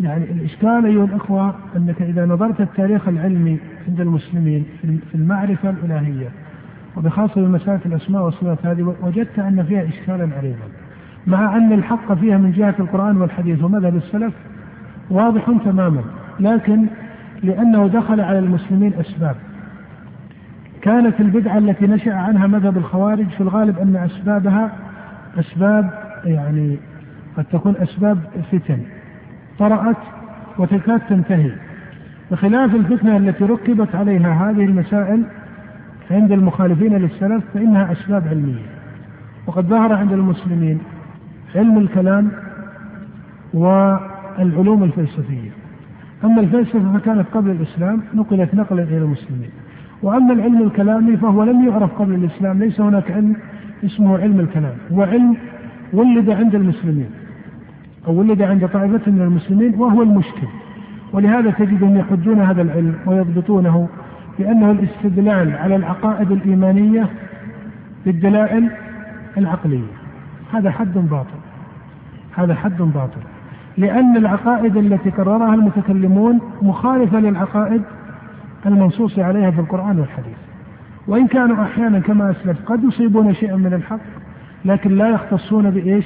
يعني 0.00 0.24
الإشكال 0.24 0.86
أيها 0.86 1.04
الأخوة 1.04 1.54
أنك 1.76 2.02
إذا 2.02 2.26
نظرت 2.26 2.60
التاريخ 2.60 3.08
العلمي 3.08 3.58
عند 3.88 4.00
المسلمين 4.00 4.66
في 4.82 5.14
المعرفة 5.14 5.70
الإلهية 5.70 6.28
وبخاصة 6.96 7.34
بمسألة 7.34 7.80
الأسماء 7.86 8.22
والصفات 8.22 8.66
هذه 8.66 8.94
وجدت 9.02 9.38
أن 9.38 9.64
فيها 9.64 9.88
إشكالا 9.88 10.28
عريضا 10.36 10.66
مع 11.26 11.56
أن 11.56 11.72
الحق 11.72 12.12
فيها 12.12 12.38
من 12.38 12.52
جهة 12.52 12.74
القرآن 12.78 13.16
والحديث 13.16 13.62
ومذهب 13.62 13.96
السلف 13.96 14.34
واضح 15.10 15.50
تماما 15.64 16.02
لكن 16.40 16.86
لأنه 17.42 17.86
دخل 17.86 18.20
على 18.20 18.38
المسلمين 18.38 18.92
أسباب. 19.00 19.36
كانت 20.82 21.20
البدعة 21.20 21.58
التي 21.58 21.86
نشأ 21.86 22.14
عنها 22.14 22.46
مذهب 22.46 22.76
الخوارج 22.76 23.28
في 23.28 23.40
الغالب 23.40 23.78
أن 23.78 23.96
أسبابها 23.96 24.72
أسباب 25.38 26.05
يعني 26.24 26.76
قد 27.36 27.44
تكون 27.44 27.74
أسباب 27.76 28.18
فتن 28.52 28.78
طرأت 29.58 29.96
وتكاد 30.58 31.00
تنتهي. 31.08 31.50
بخلاف 32.30 32.74
الفتنة 32.74 33.16
التي 33.16 33.44
ركبت 33.44 33.94
عليها 33.94 34.50
هذه 34.50 34.64
المسائل 34.64 35.22
عند 36.10 36.32
المخالفين 36.32 36.96
للسلف 36.96 37.44
فإنها 37.54 37.92
أسباب 37.92 38.28
علمية. 38.28 38.66
وقد 39.46 39.64
ظهر 39.66 39.92
عند 39.92 40.12
المسلمين 40.12 40.78
علم 41.54 41.78
الكلام 41.78 42.28
والعلوم 43.54 44.84
الفلسفية. 44.84 45.50
أما 46.24 46.40
الفلسفة 46.40 46.98
فكانت 46.98 47.26
قبل 47.34 47.50
الإسلام 47.50 48.02
نقلت 48.14 48.54
نقلا 48.54 48.82
إلى 48.82 48.98
المسلمين. 48.98 49.50
وأما 50.02 50.32
العلم 50.32 50.62
الكلامي 50.62 51.16
فهو 51.16 51.44
لم 51.44 51.68
يعرف 51.68 51.90
قبل 51.98 52.14
الإسلام 52.14 52.58
ليس 52.58 52.80
هناك 52.80 53.10
علم 53.10 53.36
اسمه 53.84 54.18
علم 54.18 54.40
الكلام. 54.40 54.74
هو 54.92 55.02
علم 55.02 55.36
ولد 55.92 56.30
عند 56.30 56.54
المسلمين 56.54 57.10
أو 58.06 58.12
ولد 58.12 58.42
عند 58.42 58.68
طائفة 58.68 59.10
من 59.12 59.22
المسلمين 59.22 59.74
وهو 59.74 60.02
المشكل. 60.02 60.46
ولهذا 61.12 61.50
تجدهم 61.50 61.96
يحجون 61.96 62.40
هذا 62.40 62.62
العلم 62.62 62.94
ويضبطونه 63.06 63.88
بأنه 64.38 64.70
الاستدلال 64.70 65.56
على 65.56 65.76
العقائد 65.76 66.32
الإيمانية 66.32 67.08
بالدلائل 68.06 68.70
العقلية. 69.36 69.92
هذا 70.52 70.70
حد 70.70 70.94
باطل. 70.94 71.38
هذا 72.36 72.54
حد 72.54 72.78
باطل. 72.78 73.20
لأن 73.78 74.16
العقائد 74.16 74.76
التي 74.76 75.10
قررها 75.10 75.54
المتكلمون 75.54 76.40
مخالفة 76.62 77.20
للعقائد 77.20 77.82
المنصوص 78.66 79.18
عليها 79.18 79.50
في 79.50 79.60
القرآن 79.60 79.98
والحديث. 79.98 80.36
وإن 81.06 81.26
كانوا 81.26 81.62
أحيانا 81.62 81.98
كما 81.98 82.30
أسلف 82.30 82.56
قد 82.66 82.84
يصيبون 82.84 83.34
شيئا 83.34 83.56
من 83.56 83.74
الحق 83.74 84.25
لكن 84.64 84.96
لا 84.96 85.08
يختصون 85.10 85.70
بإيش؟ 85.70 86.04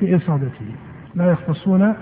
بإصابته. 0.00 0.66
لا 1.14 1.30
يختصون 1.30 1.92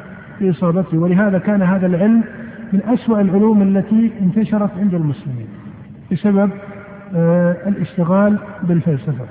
بإصابته. 0.40 0.98
ولهذا 0.98 1.38
كان 1.38 1.62
هذا 1.62 1.86
العلم 1.86 2.24
من 2.72 2.80
أسوأ 2.82 3.20
العلوم 3.20 3.62
التي 3.62 4.10
انتشرت 4.20 4.70
عند 4.78 4.94
المسلمين 4.94 5.48
بسبب 6.12 6.50
آه 7.14 7.56
الاشتغال 7.68 8.38
بالفلسفة. 8.62 9.24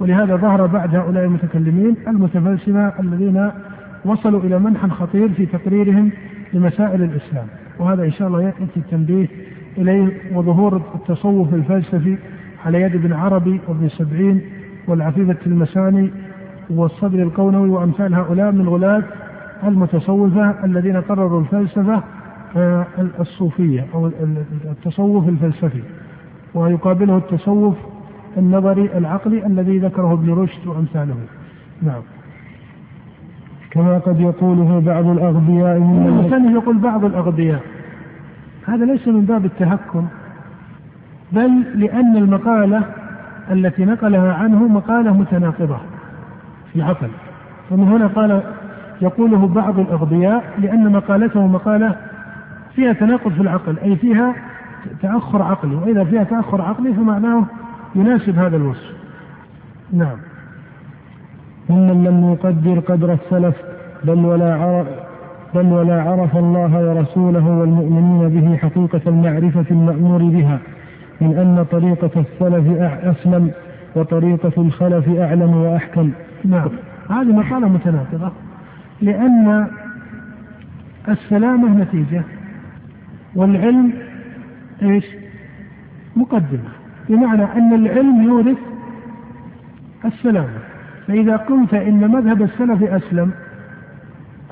ولهذا 0.00 0.36
ظهر 0.36 0.66
بعد 0.66 0.94
هؤلاء 0.94 1.24
المتكلمين 1.24 1.96
المتفلسفة 2.08 3.00
الذين 3.00 3.50
وصلوا 4.04 4.40
إلى 4.40 4.58
منحى 4.58 4.88
خطير 4.88 5.28
في 5.28 5.46
تقريرهم 5.46 6.10
لمسائل 6.52 7.02
الإسلام. 7.02 7.46
وهذا 7.78 8.04
إن 8.04 8.12
شاء 8.12 8.28
الله 8.28 8.42
يأتي 8.42 8.76
التنبيه 8.76 9.26
إليه 9.78 10.12
وظهور 10.34 10.76
التصوف 10.94 11.54
الفلسفي 11.54 12.16
على 12.66 12.82
يد 12.82 12.94
ابن 12.94 13.12
عربي 13.12 13.60
وابن 13.68 13.88
سبعين 13.88 14.40
والعفيفة 14.88 15.36
المساني 15.46 16.10
والصدر 16.70 17.22
القونوي 17.22 17.68
وأمثال 17.68 18.14
هؤلاء 18.14 18.52
من 18.52 18.68
غلاة 18.68 19.02
المتصوفة 19.64 20.64
الذين 20.64 20.96
قرروا 20.96 21.40
الفلسفة 21.40 22.02
آه، 22.56 22.86
الصوفية 23.20 23.86
أو 23.94 24.06
التصوف 24.64 25.28
الفلسفي. 25.28 25.82
ويقابله 26.54 27.16
التصوف 27.16 27.76
النظري 28.36 28.98
العقلي 28.98 29.46
الذي 29.46 29.78
ذكره 29.78 30.12
ابن 30.12 30.32
رشد 30.32 30.66
وأمثاله. 30.66 31.16
نعم. 31.82 32.02
كما 33.70 33.98
قد 33.98 34.20
يقوله 34.20 34.80
بعض 34.80 35.06
الأغبياء 35.06 35.78
من 35.78 36.06
المصنف 36.06 36.52
يقول 36.52 36.78
بعض 36.78 37.04
الأغبياء 37.04 37.60
هذا 38.66 38.84
ليس 38.84 39.08
من 39.08 39.24
باب 39.24 39.44
التهكم 39.44 40.06
بل 41.32 41.62
لأن 41.74 42.16
المقالة 42.16 42.82
التي 43.50 43.84
نقلها 43.84 44.32
عنه 44.32 44.68
مقالة 44.68 45.12
متناقضة 45.12 45.76
في 46.72 46.76
العقل 46.76 47.08
ومن 47.70 47.88
هنا 47.88 48.06
قال 48.06 48.42
يقوله 49.00 49.48
بعض 49.48 49.78
الأغبياء 49.78 50.44
لأن 50.58 50.92
مقالته 50.92 51.46
مقالة 51.46 51.96
فيها 52.74 52.92
تناقض 52.92 53.32
في 53.32 53.40
العقل 53.40 53.78
أي 53.78 53.96
فيها 53.96 54.34
تأخر 55.02 55.42
عقلي 55.42 55.74
وإذا 55.74 56.04
فيها 56.04 56.24
تأخر 56.24 56.62
عقلي 56.62 56.94
فمعناه 56.94 57.44
يناسب 57.94 58.38
هذا 58.38 58.56
الوصف. 58.56 58.92
نعم. 59.92 60.16
ممن 61.70 62.04
لم 62.04 62.32
يقدر 62.32 62.80
قدر 62.80 63.12
السلف 63.12 63.54
بل 64.04 64.24
ولا 64.24 64.54
عرف 64.54 64.86
بل 65.54 65.66
ولا 65.66 66.02
عرف 66.02 66.36
الله 66.36 66.88
ورسوله 66.88 67.48
والمؤمنين 67.48 68.28
به 68.28 68.56
حقيقة 68.56 69.00
المعرفة 69.06 69.64
المأمور 69.70 70.22
بها. 70.22 70.58
من 71.20 71.38
أن 71.38 71.66
طريقة 71.70 72.10
السلف 72.20 72.80
أسلم 73.04 73.50
وطريقة 73.96 74.52
الخلف 74.58 75.08
أعلم 75.08 75.56
وأحكم. 75.56 76.10
نعم. 76.44 76.68
هذه 77.10 77.32
مقالة 77.32 77.68
متناقضة. 77.68 78.32
لأن 79.02 79.66
السلامة 81.08 81.82
نتيجة 81.82 82.22
والعلم 83.34 83.92
إيش؟ 84.82 85.04
مقدمة. 86.16 86.70
بمعنى 87.08 87.44
أن 87.44 87.74
العلم 87.74 88.22
يورث 88.22 88.58
السلامة. 90.04 90.58
فإذا 91.08 91.36
قلت 91.36 91.74
إن 91.74 92.10
مذهب 92.10 92.42
السلف 92.42 92.82
أسلم 92.82 93.30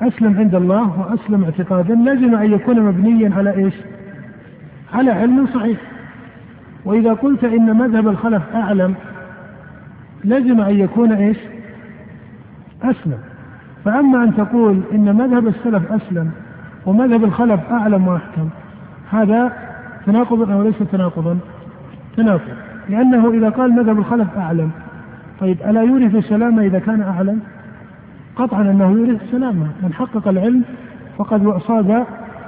أسلم 0.01 0.37
عند 0.37 0.55
الله 0.55 0.99
وأسلم 0.99 1.43
اعتقادا 1.43 1.95
لازم 1.95 2.35
أن 2.35 2.53
يكون 2.53 2.81
مبنيا 2.81 3.35
على 3.35 3.55
إيش؟ 3.55 3.73
على 4.93 5.11
علم 5.11 5.47
صحيح. 5.47 5.77
وإذا 6.85 7.13
قلت 7.13 7.43
إن 7.43 7.77
مذهب 7.77 8.07
الخلف 8.07 8.43
أعلم 8.55 8.95
لازم 10.23 10.61
أن 10.61 10.79
يكون 10.79 11.11
إيش؟ 11.11 11.37
أسلم 12.83 13.17
فأما 13.85 14.23
أن 14.23 14.35
تقول 14.35 14.81
إن 14.93 15.15
مذهب 15.15 15.47
السلف 15.47 15.91
أسلم 15.91 16.31
ومذهب 16.85 17.23
الخلف 17.23 17.59
أعلم 17.71 18.07
وأحكم 18.07 18.49
هذا 19.09 19.53
تناقض 20.05 20.51
أو 20.51 20.63
ليس 20.63 20.75
تناقضا؟ 20.91 21.37
تناقض 22.17 22.53
لأنه 22.89 23.31
إذا 23.31 23.49
قال 23.49 23.71
مذهب 23.71 23.99
الخلف 23.99 24.37
أعلم 24.37 24.71
طيب 25.39 25.57
ألا 25.61 25.81
يورث 25.81 26.15
السلامة 26.15 26.61
إذا 26.61 26.79
كان 26.79 27.01
أعلم؟ 27.01 27.39
قطعا 28.35 28.61
أنه 28.61 28.91
يورث 28.91 29.23
السلامة 29.23 29.67
من 29.83 29.93
حقق 29.93 30.27
العلم 30.27 30.63
فقد 31.17 31.45
أصاب 31.45 32.05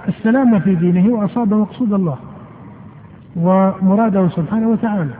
السلامة 0.08 0.60
في 0.60 0.76
دينه 0.76 1.14
وأصاب 1.14 1.54
مقصود 1.54 1.94
الله 1.94 2.18
ومراده 3.36 4.30
سبحانه 4.30 4.68
وتعالى. 4.68 5.12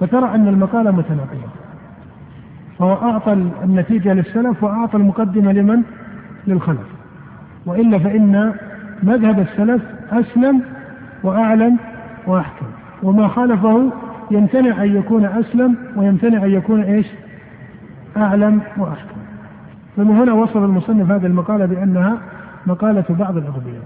فترى 0.00 0.34
أن 0.34 0.48
المقالة 0.48 0.90
متناقضة 0.90 1.50
فهو 2.78 3.10
أعطى 3.10 3.32
النتيجة 3.64 4.12
للسلف 4.12 4.64
وأعطى 4.64 4.96
المقدمة 4.96 5.52
لمن؟ 5.52 5.82
للخلف. 6.46 6.86
وإلا 7.66 7.98
فإن 7.98 8.54
مذهب 9.02 9.40
السلف 9.40 9.82
أسلم 10.12 10.62
وأعلم 11.22 11.78
وأحكم. 12.26 12.66
وما 13.02 13.28
خالفه 13.28 13.92
يمتنع 14.30 14.84
أن 14.84 14.96
يكون 14.96 15.24
أسلم 15.24 15.76
ويمتنع 15.96 16.44
أن 16.44 16.50
يكون 16.50 16.82
إيش؟ 16.82 17.06
أعلم 18.16 18.60
وأحكم. 18.76 19.16
فمن 19.96 20.16
هنا 20.16 20.32
وصف 20.32 20.56
المصنف 20.56 21.10
هذه 21.10 21.26
المقالة 21.26 21.66
بأنها 21.66 22.18
مقالة 22.66 23.04
بعض 23.10 23.36
الأغبياء. 23.36 23.82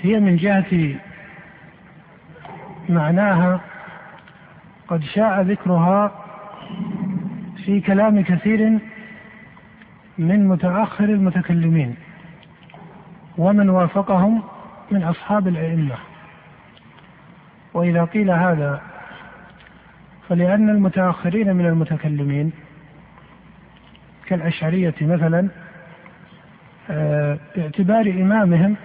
هي 0.00 0.20
من 0.20 0.36
جهة 0.36 0.94
معناها 2.88 3.60
قد 4.88 5.02
شاع 5.02 5.40
ذكرها 5.40 6.12
في 7.64 7.80
كلام 7.80 8.20
كثير 8.22 8.78
من 10.18 10.48
متأخر 10.48 11.04
المتكلمين 11.04 11.96
ومن 13.38 13.70
وافقهم 13.70 14.42
من 14.90 15.02
أصحاب 15.02 15.48
الأئمة. 15.48 15.94
وإذا 17.74 18.04
قيل 18.04 18.30
هذا 18.30 18.80
فلأن 20.28 20.70
المتأخرين 20.70 21.56
من 21.56 21.66
المتكلمين 21.66 22.52
كالأشعرية 24.26 24.94
مثلا 25.00 25.48
آه، 26.90 27.38
باعتبار 27.56 28.10
إمامهم 28.10 28.76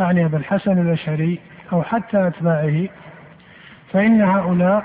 أعني 0.00 0.24
أبا 0.24 0.38
الحسن 0.38 0.78
الأشعري 0.78 1.40
أو 1.72 1.82
حتى 1.82 2.26
أتباعه 2.26 2.88
فإن 3.92 4.22
هؤلاء 4.22 4.84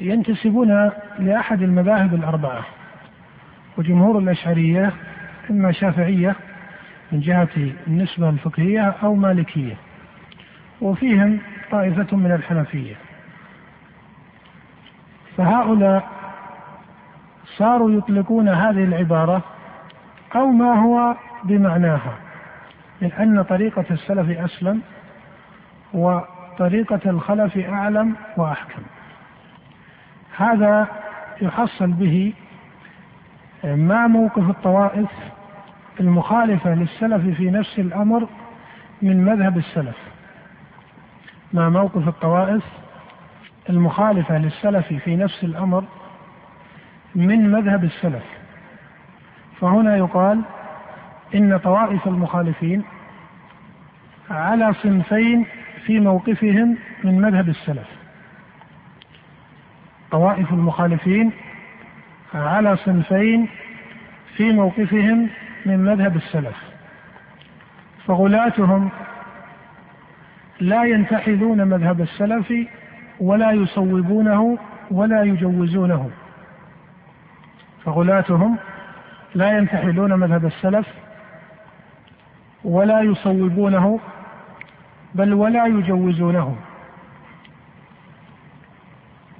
ينتسبون 0.00 0.90
لأحد 1.18 1.62
المذاهب 1.62 2.14
الأربعة 2.14 2.64
وجمهور 3.78 4.18
الأشعرية 4.18 4.92
إما 5.50 5.72
شافعية 5.72 6.36
من 7.12 7.20
جهة 7.20 7.72
النسبة 7.86 8.28
الفقهية 8.28 8.94
أو 9.02 9.14
مالكية 9.14 9.74
وفيهم 10.80 11.38
طائفة 11.70 12.16
من 12.16 12.32
الحنفية. 12.32 12.94
فهؤلاء 15.36 16.08
صاروا 17.56 17.90
يطلقون 17.90 18.48
هذه 18.48 18.84
العبارة 18.84 19.42
أو 20.34 20.46
ما 20.46 20.74
هو 20.82 21.16
بمعناها 21.44 22.14
من 23.02 23.12
أن 23.12 23.42
طريقة 23.42 23.84
السلف 23.90 24.38
أسلم 24.38 24.82
وطريقة 25.94 27.00
الخلف 27.10 27.58
أعلم 27.58 28.16
وأحكم. 28.36 28.82
هذا 30.36 30.86
يحصل 31.42 31.90
به 31.92 32.32
ما 33.64 34.06
موقف 34.06 34.50
الطوائف 34.50 35.10
المخالفة 36.00 36.74
للسلف 36.74 37.36
في 37.36 37.50
نفس 37.50 37.78
الأمر 37.78 38.28
من 39.02 39.24
مذهب 39.24 39.58
السلف 39.58 39.96
ما 41.52 41.68
موقف 41.68 42.08
الطوائف 42.08 42.64
المخالفة 43.70 44.38
للسلف 44.38 44.92
في 44.92 45.16
نفس 45.16 45.44
الأمر 45.44 45.84
من 47.14 47.52
مذهب 47.52 47.84
السلف. 47.84 48.24
فهنا 49.60 49.96
يقال 49.96 50.42
إن 51.34 51.58
طوائف 51.58 52.06
المخالفين 52.06 52.84
على 54.30 54.74
صنفين 54.74 55.46
في 55.86 56.00
موقفهم 56.00 56.76
من 57.04 57.20
مذهب 57.20 57.48
السلف. 57.48 57.88
طوائف 60.10 60.52
المخالفين 60.52 61.32
على 62.34 62.76
صنفين 62.76 63.48
في 64.36 64.52
موقفهم 64.52 65.28
من 65.66 65.84
مذهب 65.84 66.16
السلف. 66.16 66.56
فغلاتهم 68.06 68.90
لا 70.60 70.84
ينتحلون 70.84 71.64
مذهب 71.64 72.00
السلف 72.00 72.52
ولا 73.20 73.50
يصوبونه 73.50 74.58
ولا 74.90 75.22
يجوزونه. 75.22 76.10
فغلاتهم 77.84 78.58
لا 79.34 79.58
ينتحلون 79.58 80.14
مذهب 80.14 80.44
السلف 80.44 80.86
ولا 82.64 83.00
يصوبونه 83.00 84.00
بل 85.14 85.34
ولا 85.34 85.66
يجوزونه. 85.66 86.56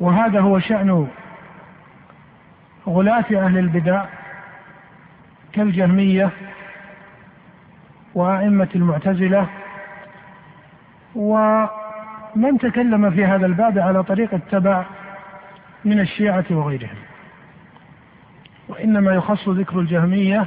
وهذا 0.01 0.41
هو 0.41 0.59
شأن 0.59 1.09
غلاة 2.89 3.25
أهل 3.33 3.59
البدع 3.59 4.05
كالجهمية 5.53 6.31
وأئمة 8.15 8.69
المعتزلة. 8.75 9.47
ومن 11.15 12.59
تكلم 12.61 13.11
في 13.11 13.25
هذا 13.25 13.47
الباب 13.47 13.79
على 13.79 14.03
طريق 14.03 14.35
التبع 14.35 14.85
من 15.85 16.01
الشيعة 16.01 16.45
وغيرهم. 16.51 16.97
وإنما 18.69 19.15
يخص 19.15 19.49
ذكر 19.49 19.81
الجهمية 19.81 20.47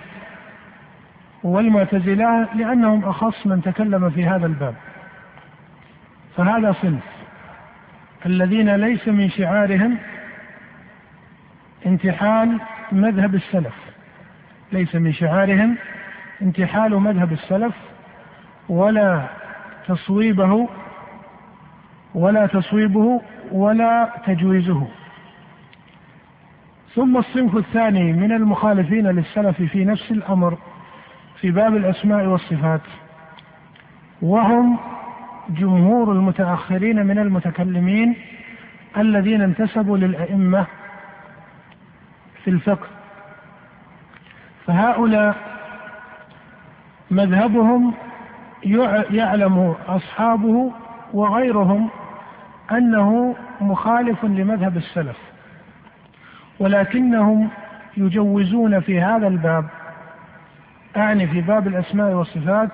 والمعتزلة 1.43 2.53
لأنهم 2.53 3.05
أخص 3.05 3.47
من 3.47 3.61
تكلم 3.61 4.09
في 4.09 4.25
هذا 4.25 4.45
الباب. 4.45 4.75
فهذا 6.37 6.75
صنف. 6.81 7.03
الذين 8.25 8.75
ليس 8.75 9.07
من 9.07 9.29
شعارهم 9.29 9.97
انتحال 11.85 12.59
مذهب 12.91 13.35
السلف. 13.35 13.75
ليس 14.71 14.95
من 14.95 15.13
شعارهم 15.13 15.77
انتحال 16.41 16.99
مذهب 16.99 17.31
السلف 17.31 17.73
ولا 18.69 19.27
تصويبه 19.87 20.69
ولا 22.15 22.45
تصويبه 22.45 23.21
ولا 23.51 24.09
تجويزه. 24.25 24.87
ثم 26.95 27.17
الصنف 27.17 27.55
الثاني 27.55 28.13
من 28.13 28.31
المخالفين 28.31 29.07
للسلف 29.07 29.61
في 29.61 29.85
نفس 29.85 30.11
الأمر 30.11 30.57
في 31.41 31.51
باب 31.51 31.75
الأسماء 31.75 32.25
والصفات 32.25 32.81
وهم 34.21 34.79
جمهور 35.49 36.11
المتأخرين 36.11 37.05
من 37.05 37.19
المتكلمين 37.19 38.15
الذين 38.97 39.41
انتسبوا 39.41 39.97
للأئمة 39.97 40.65
في 42.43 42.49
الفقه. 42.49 42.87
فهؤلاء 44.67 45.35
مذهبهم 47.11 47.93
يعلم 49.09 49.75
أصحابه 49.87 50.71
وغيرهم 51.13 51.89
أنه 52.71 53.35
مخالف 53.61 54.25
لمذهب 54.25 54.77
السلف 54.77 55.17
ولكنهم 56.59 57.49
يجوزون 57.97 58.79
في 58.79 59.01
هذا 59.01 59.27
الباب 59.27 59.65
أعني 60.97 61.27
في 61.27 61.41
باب 61.41 61.67
الأسماء 61.67 62.13
والصفات 62.13 62.69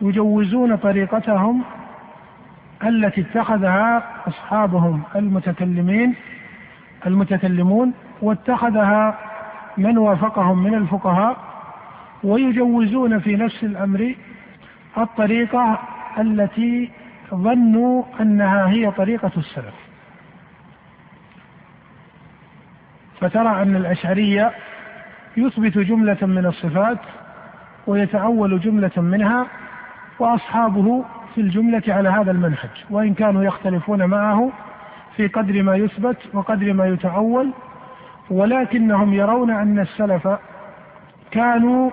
يجوزون 0.00 0.76
طريقتهم 0.76 1.62
التي 2.84 3.20
اتخذها 3.20 4.02
أصحابهم 4.28 5.02
المتكلمين 5.16 6.14
المتكلمون 7.06 7.92
واتخذها 8.22 9.18
من 9.78 9.98
وافقهم 9.98 10.62
من 10.62 10.74
الفقهاء 10.74 11.36
ويجوزون 12.24 13.18
في 13.18 13.36
نفس 13.36 13.64
الأمر 13.64 14.14
الطريقة 14.98 15.78
التي 16.18 16.90
ظنوا 17.34 18.02
أنها 18.20 18.68
هي 18.68 18.90
طريقة 18.90 19.30
السلف. 19.36 19.74
فترى 23.20 23.62
أن 23.62 23.76
الأشعرية 23.76 24.52
يثبت 25.36 25.78
جملة 25.78 26.18
من 26.22 26.46
الصفات 26.46 26.98
ويتأول 27.86 28.60
جملة 28.60 28.90
منها 28.96 29.46
وأصحابه 30.18 31.04
في 31.34 31.40
الجملة 31.40 31.82
على 31.88 32.08
هذا 32.08 32.30
المنهج 32.30 32.84
وإن 32.90 33.14
كانوا 33.14 33.44
يختلفون 33.44 34.04
معه 34.04 34.52
في 35.16 35.26
قدر 35.26 35.62
ما 35.62 35.76
يثبت 35.76 36.16
وقدر 36.32 36.72
ما 36.72 36.86
يتأول 36.86 37.52
ولكنهم 38.30 39.14
يرون 39.14 39.50
أن 39.50 39.78
السلف 39.78 40.28
كانوا 41.30 41.90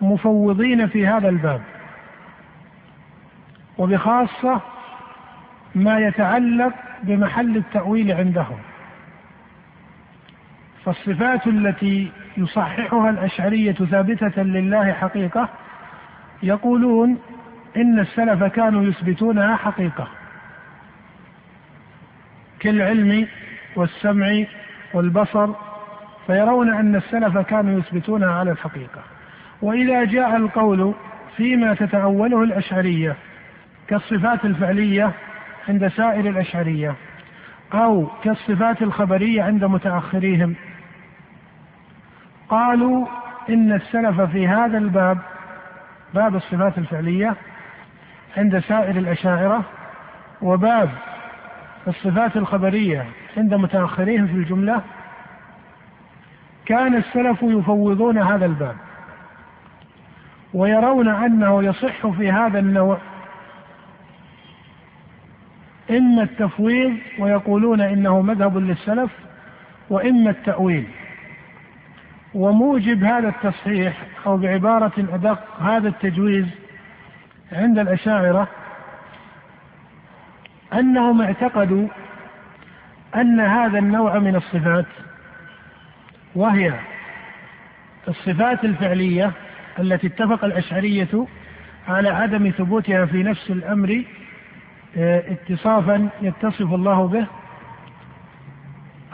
مفوضين 0.00 0.86
في 0.86 1.06
هذا 1.06 1.28
الباب. 1.28 1.60
وبخاصة 3.78 4.60
ما 5.74 5.98
يتعلق 5.98 6.72
بمحل 7.02 7.56
التأويل 7.56 8.12
عندهم. 8.12 8.58
فالصفات 10.84 11.46
التي 11.46 12.10
يصححها 12.36 13.10
الأشعرية 13.10 13.72
ثابتة 13.72 14.42
لله 14.42 14.92
حقيقة 14.92 15.48
يقولون 16.42 17.18
إن 17.76 17.98
السلف 17.98 18.44
كانوا 18.44 18.84
يثبتونها 18.84 19.56
حقيقة. 19.56 20.08
كالعلم 22.60 23.28
والسمع 23.76 24.44
والبصر 24.94 25.48
فيرون 26.26 26.74
أن 26.74 26.96
السلف 26.96 27.38
كانوا 27.38 27.78
يثبتونها 27.78 28.30
على 28.30 28.50
الحقيقة. 28.50 29.02
وإذا 29.62 30.04
جاء 30.04 30.36
القول 30.36 30.94
فيما 31.36 31.74
تتأوله 31.74 32.42
الأشعرية 32.42 33.16
كالصفات 33.88 34.44
الفعلية 34.44 35.12
عند 35.68 35.88
سائر 35.88 36.28
الأشعرية 36.28 36.94
أو 37.74 38.08
كالصفات 38.24 38.82
الخبرية 38.82 39.42
عند 39.42 39.64
متأخريهم. 39.64 40.54
قالوا 42.48 43.06
إن 43.48 43.72
السلف 43.72 44.20
في 44.20 44.48
هذا 44.48 44.78
الباب 44.78 45.18
باب 46.14 46.36
الصفات 46.36 46.78
الفعلية 46.78 47.36
عند 48.36 48.58
سائر 48.58 48.96
الأشاعرة 48.96 49.64
وباب 50.42 50.90
الصفات 51.88 52.36
الخبرية 52.36 53.06
عند 53.36 53.54
متأخريهم 53.54 54.26
في 54.26 54.32
الجملة 54.32 54.82
كان 56.66 56.94
السلف 56.94 57.42
يفوضون 57.42 58.18
هذا 58.18 58.46
الباب 58.46 58.76
ويرون 60.54 61.08
أنه 61.08 61.62
يصح 61.62 62.06
في 62.06 62.32
هذا 62.32 62.58
النوع 62.58 62.98
إما 65.90 66.22
التفويض 66.22 66.96
ويقولون 67.18 67.80
إنه 67.80 68.20
مذهب 68.22 68.58
للسلف 68.58 69.10
وإما 69.90 70.30
التأويل 70.30 70.86
وموجب 72.34 73.04
هذا 73.04 73.28
التصحيح 73.28 74.02
أو 74.26 74.36
بعبارة 74.36 74.92
أدق 75.12 75.60
هذا 75.60 75.88
التجويز 75.88 76.46
عند 77.52 77.78
الأشاعرة 77.78 78.48
أنهم 80.72 81.22
اعتقدوا 81.22 81.88
أن 83.16 83.40
هذا 83.40 83.78
النوع 83.78 84.18
من 84.18 84.36
الصفات 84.36 84.86
وهي 86.34 86.74
الصفات 88.08 88.64
الفعلية 88.64 89.32
التي 89.78 90.06
اتفق 90.06 90.44
الأشعرية 90.44 91.26
على 91.88 92.08
عدم 92.08 92.50
ثبوتها 92.50 93.06
في 93.06 93.22
نفس 93.22 93.50
الأمر 93.50 94.04
آه، 94.96 95.22
اتصافا 95.32 96.08
يتصف 96.22 96.74
الله 96.74 97.06
به 97.08 97.26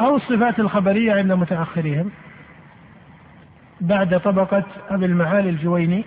أو 0.01 0.17
الصفات 0.17 0.59
الخبرية 0.59 1.13
عند 1.13 1.33
متأخرهم 1.33 2.11
بعد 3.81 4.21
طبقة 4.21 4.65
أبي 4.91 5.07
المعالي 5.07 5.51
الجويني 5.51 6.05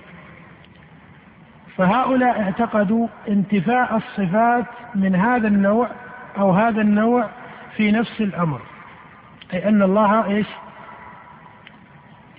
فهؤلاء 1.77 2.41
اعتقدوا 2.41 3.07
انتفاء 3.27 3.95
الصفات 3.97 4.65
من 4.95 5.15
هذا 5.15 5.47
النوع 5.47 5.89
أو 6.37 6.51
هذا 6.51 6.81
النوع 6.81 7.29
في 7.75 7.91
نفس 7.91 8.21
الأمر. 8.21 8.61
أي 9.53 9.69
أن 9.69 9.81
الله 9.81 10.25
إيش؟ 10.25 10.47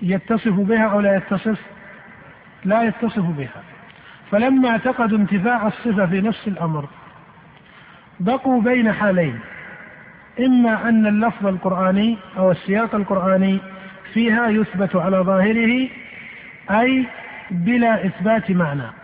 يتصف 0.03 0.53
بها 0.53 0.89
أو 0.89 1.01
لا 1.01 1.17
يتصف؟ 1.17 1.61
لا 2.65 2.83
يتصف 2.83 3.25
بها. 3.25 3.63
فلما 4.31 4.69
اعتقدوا 4.69 5.19
انتفاء 5.19 5.67
الصفة 5.67 6.07
في 6.07 6.21
نفس 6.21 6.49
الأمر 6.49 6.89
بقوا 8.21 8.63
بين 8.63 8.93
حالين. 8.93 9.41
إما 10.41 10.89
أن 10.89 11.07
اللفظ 11.07 11.47
القرآني 11.47 12.19
أو 12.39 12.51
السياق 12.51 12.95
القرآني 12.95 13.59
فيها 14.13 14.49
يثبت 14.49 14.97
على 14.97 15.17
ظاهره 15.17 15.89
أي 16.71 17.07
بلا 17.51 18.07
إثبات 18.07 18.51
معنى. 18.51 18.98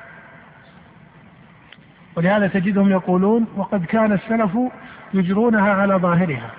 ولهذا 2.16 2.46
تجدهم 2.46 2.90
يقولون 2.90 3.46
وقد 3.56 3.84
كان 3.84 4.12
السلف 4.12 4.58
يجرونها 5.14 5.72
على 5.72 5.94
ظاهرها. 5.94 6.50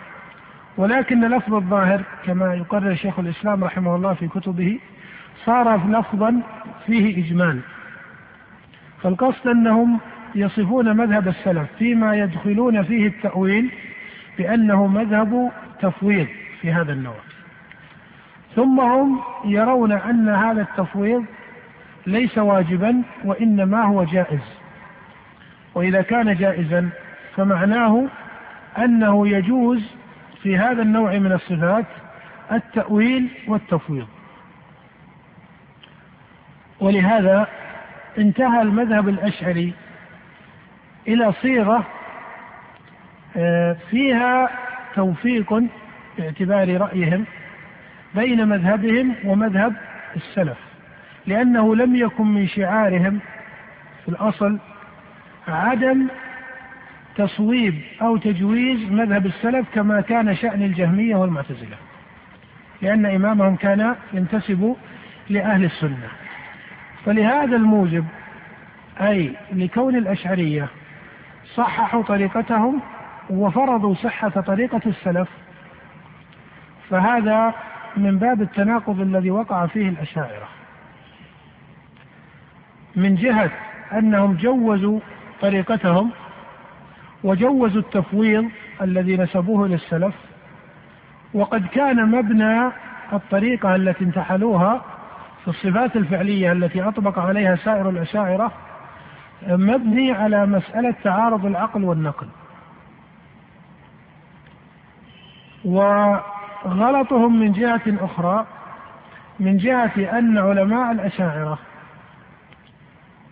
ولكن 0.77 1.21
لفظ 1.21 1.53
الظاهر 1.53 2.01
كما 2.25 2.53
يقرر 2.53 2.95
شيخ 2.95 3.19
الإسلام 3.19 3.63
رحمه 3.63 3.95
الله 3.95 4.13
في 4.13 4.27
كتبه 4.27 4.79
صار 5.45 5.89
لفظا 5.89 6.41
فيه 6.85 7.25
إجمال 7.25 7.59
فالقصد 9.01 9.47
أنهم 9.47 9.99
يصفون 10.35 10.97
مذهب 10.97 11.27
السلف 11.27 11.67
فيما 11.79 12.15
يدخلون 12.15 12.83
فيه 12.83 13.07
التأويل 13.07 13.71
بأنه 14.37 14.87
مذهب 14.87 15.51
تفويض 15.81 16.27
في 16.61 16.71
هذا 16.71 16.93
النوع. 16.93 17.15
ثم 18.55 18.79
هم 18.79 19.19
يرون 19.45 19.91
أن 19.91 20.29
هذا 20.29 20.61
التفويض 20.61 21.25
ليس 22.07 22.37
واجبا 22.37 23.01
وإنما 23.25 23.83
هو 23.83 24.03
جائز. 24.03 24.54
وإذا 25.75 26.01
كان 26.01 26.35
جائزا 26.35 26.89
فمعناه 27.35 28.07
أنه 28.77 29.27
يجوز 29.27 29.83
في 30.43 30.57
هذا 30.57 30.81
النوع 30.81 31.17
من 31.17 31.31
الصفات 31.31 31.85
التأويل 32.51 33.29
والتفويض. 33.47 34.07
ولهذا 36.79 37.47
انتهى 38.17 38.61
المذهب 38.61 39.09
الأشعري 39.09 39.73
إلى 41.07 41.33
صيغة 41.41 41.85
آه، 43.37 43.77
فيها 43.89 44.49
توفيق 44.95 45.63
باعتبار 46.17 46.77
رأيهم 46.77 47.25
بين 48.15 48.47
مذهبهم 48.47 49.15
ومذهب 49.25 49.73
السلف 50.15 50.57
لأنه 51.25 51.75
لم 51.75 51.95
يكن 51.95 52.27
من 52.27 52.47
شعارهم 52.47 53.19
في 54.05 54.09
الأصل 54.11 54.59
عدم 55.47 56.07
تصويب 57.15 57.81
أو 58.01 58.17
تجويز 58.17 58.91
مذهب 58.91 59.25
السلف 59.25 59.67
كما 59.73 60.01
كان 60.01 60.35
شأن 60.35 60.63
الجهمية 60.63 61.15
والمعتزلة 61.15 61.77
لأن 62.81 63.05
إمامهم 63.05 63.55
كان 63.55 63.95
ينتسب 64.13 64.75
لأهل 65.29 65.63
السنة. 65.63 66.07
فلهذا 67.05 67.55
الموجب 67.55 68.05
أي 69.01 69.33
لكون 69.53 69.95
الأشعرية 69.95 70.67
صححوا 71.55 72.03
طريقتهم 72.03 72.81
وفرضوا 73.29 73.95
صحة 73.95 74.29
طريقة 74.29 74.81
السلف 74.85 75.29
فهذا 76.89 77.53
من 77.97 78.17
باب 78.17 78.41
التناقض 78.41 79.01
الذي 79.01 79.31
وقع 79.31 79.65
فيه 79.65 79.89
الأشاعرة. 79.89 80.47
من 82.95 83.15
جهة 83.15 83.51
أنهم 83.93 84.33
جوزوا 84.33 84.99
طريقتهم 85.45 86.11
وجوزوا 87.23 87.81
التفويض 87.81 88.49
الذي 88.81 89.17
نسبوه 89.17 89.67
للسلف 89.67 90.13
وقد 91.33 91.67
كان 91.67 92.11
مبنى 92.11 92.71
الطريقة 93.13 93.75
التي 93.75 94.03
انتحلوها 94.03 94.81
في 95.43 95.47
الصفات 95.47 95.95
الفعلية 95.95 96.51
التي 96.51 96.81
أطبق 96.81 97.19
عليها 97.19 97.55
سائر 97.55 97.89
الأشاعرة 97.89 98.51
مبني 99.47 100.11
على 100.11 100.45
مسألة 100.45 100.95
تعارض 101.03 101.45
العقل 101.45 101.83
والنقل. 101.83 102.27
وغلطهم 105.65 107.39
من 107.39 107.51
جهة 107.51 107.81
أخرى 107.87 108.45
من 109.39 109.57
جهة 109.57 110.17
أن 110.19 110.37
علماء 110.37 110.91
الأشاعرة 110.91 111.59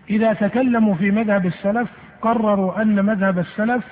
إذا 0.10 0.34
تكلموا 0.34 0.96
في 0.96 1.12
مذهب 1.12 1.46
السلف 1.46 2.03
قرروا 2.24 2.82
أن 2.82 3.06
مذهب 3.06 3.40
السلف 3.40 3.84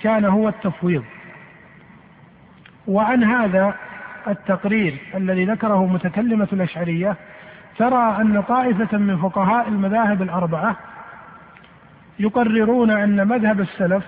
كان 0.00 0.24
هو 0.24 0.48
التفويض. 0.48 1.04
وعن 2.86 3.24
هذا 3.24 3.74
التقرير 4.28 4.98
الذي 5.14 5.44
ذكره 5.44 5.86
متكلمة 5.86 6.48
الأشعرية 6.52 7.16
ترى 7.78 8.16
أن 8.20 8.42
طائفة 8.42 8.98
من 8.98 9.16
فقهاء 9.16 9.68
المذاهب 9.68 10.22
الأربعة 10.22 10.76
يقررون 12.18 12.90
أن 12.90 13.28
مذهب 13.28 13.60
السلف 13.60 14.04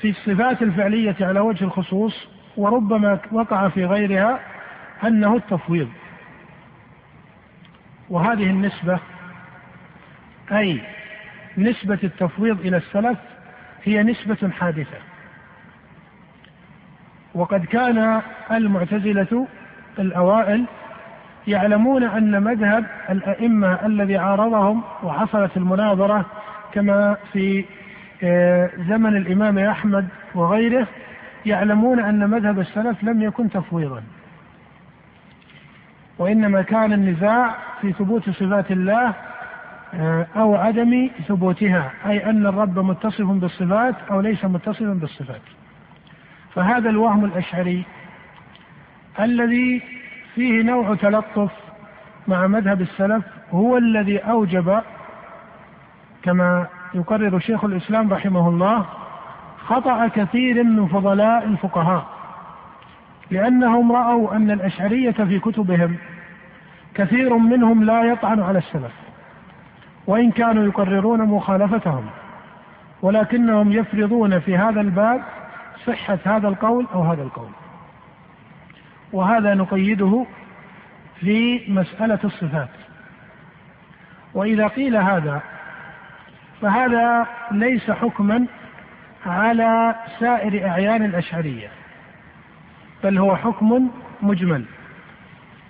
في 0.00 0.10
الصفات 0.10 0.62
الفعلية 0.62 1.16
على 1.20 1.40
وجه 1.40 1.64
الخصوص 1.64 2.28
وربما 2.56 3.18
وقع 3.32 3.68
في 3.68 3.84
غيرها 3.84 4.40
أنه 5.04 5.36
التفويض. 5.36 5.88
وهذه 8.10 8.50
النسبة 8.50 8.98
أي 10.52 10.80
نسبة 11.58 11.98
التفويض 12.04 12.60
إلى 12.60 12.76
السلف 12.76 13.18
هي 13.84 14.02
نسبة 14.02 14.50
حادثة. 14.50 14.98
وقد 17.34 17.64
كان 17.64 18.22
المعتزلة 18.50 19.46
الأوائل 19.98 20.64
يعلمون 21.46 22.04
أن 22.04 22.42
مذهب 22.42 22.84
الأئمة 23.10 23.86
الذي 23.86 24.16
عارضهم 24.16 24.82
وحصلت 25.02 25.56
المناظرة 25.56 26.26
كما 26.72 27.16
في 27.32 27.64
آه، 28.22 28.70
زمن 28.88 29.16
الإمام 29.16 29.58
أحمد 29.58 30.08
وغيره 30.34 30.86
يعلمون 31.46 32.00
أن 32.00 32.30
مذهب 32.30 32.60
السلف 32.60 33.04
لم 33.04 33.22
يكن 33.22 33.50
تفويضا. 33.50 34.02
وإنما 36.18 36.62
كان 36.62 36.92
النزاع 36.92 37.54
في 37.80 37.92
ثبوت 37.92 38.30
صفات 38.30 38.70
الله 38.70 39.14
أو 40.36 40.56
عدم 40.56 41.10
ثبوتها 41.28 41.90
أي 42.06 42.30
أن 42.30 42.46
الرب 42.46 42.78
متصف 42.78 43.24
بالصفات 43.24 43.94
أو 44.10 44.20
ليس 44.20 44.44
متصفا 44.44 44.92
بالصفات. 44.92 45.42
فهذا 46.54 46.90
الوهم 46.90 47.24
الأشعري 47.24 47.84
الذي 49.20 49.82
فيه 50.34 50.62
نوع 50.62 50.94
تلطف 50.94 51.50
مع 52.28 52.46
مذهب 52.46 52.80
السلف 52.80 53.24
هو 53.50 53.76
الذي 53.76 54.18
أوجب 54.18 54.80
كما 56.22 56.66
يقرر 56.94 57.38
شيخ 57.38 57.64
الإسلام 57.64 58.12
رحمه 58.12 58.48
الله 58.48 58.86
خطأ 59.66 60.08
كثير 60.08 60.64
من 60.64 60.86
فضلاء 60.86 61.44
الفقهاء 61.44 62.06
لأنهم 63.30 63.92
رأوا 63.92 64.36
أن 64.36 64.50
الأشعرية 64.50 65.10
في 65.10 65.38
كتبهم 65.38 65.96
كثير 66.94 67.36
منهم 67.36 67.84
لا 67.84 68.02
يطعن 68.02 68.40
على 68.40 68.58
السلف. 68.58 69.03
وإن 70.06 70.30
كانوا 70.30 70.64
يقررون 70.64 71.20
مخالفتهم 71.20 72.06
ولكنهم 73.02 73.72
يفرضون 73.72 74.40
في 74.40 74.56
هذا 74.56 74.80
الباب 74.80 75.22
صحة 75.86 76.18
هذا 76.24 76.48
القول 76.48 76.86
أو 76.94 77.02
هذا 77.02 77.22
القول. 77.22 77.50
وهذا 79.12 79.54
نقيده 79.54 80.26
في 81.20 81.62
مسألة 81.68 82.18
الصفات. 82.24 82.68
وإذا 84.34 84.66
قيل 84.66 84.96
هذا 84.96 85.42
فهذا 86.62 87.26
ليس 87.50 87.90
حكما 87.90 88.46
على 89.26 89.94
سائر 90.20 90.68
أعيان 90.68 91.04
الأشعرية 91.04 91.68
بل 93.04 93.18
هو 93.18 93.36
حكم 93.36 93.90
مجمل. 94.22 94.64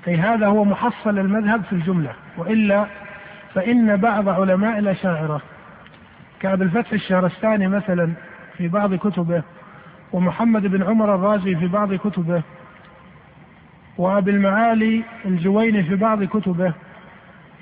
أي 0.08 0.16
هذا 0.16 0.46
هو 0.46 0.64
محصل 0.64 1.18
المذهب 1.18 1.64
في 1.64 1.72
الجملة 1.72 2.12
وإلا 2.36 2.86
فإن 3.54 3.96
بعض 3.96 4.28
علماء 4.28 4.78
الأشاعرة 4.78 5.42
كأبي 6.40 6.64
الفتح 6.64 6.92
الشهرستاني 6.92 7.68
مثلا 7.68 8.12
في 8.56 8.68
بعض 8.68 8.94
كتبه 8.94 9.42
ومحمد 10.12 10.66
بن 10.66 10.82
عمر 10.82 11.14
الرازي 11.14 11.56
في 11.56 11.66
بعض 11.66 11.94
كتبه 11.94 12.42
وأبي 13.98 14.30
المعالي 14.30 15.04
الجويني 15.24 15.82
في 15.82 15.94
بعض 15.94 16.24
كتبه 16.24 16.72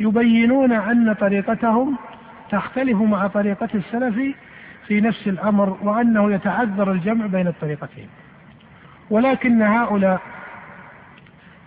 يبينون 0.01 0.73
أن 0.73 1.13
طريقتهم 1.13 1.97
تختلف 2.51 2.97
مع 2.97 3.27
طريقة 3.27 3.69
السلف 3.75 4.37
في 4.87 5.01
نفس 5.01 5.29
الأمر 5.29 5.79
وأنه 5.83 6.33
يتعذر 6.33 6.93
الجمع 6.93 7.27
بين 7.27 7.47
الطريقتين. 7.47 8.09
ولكن 9.11 9.63
هؤلاء 9.63 10.21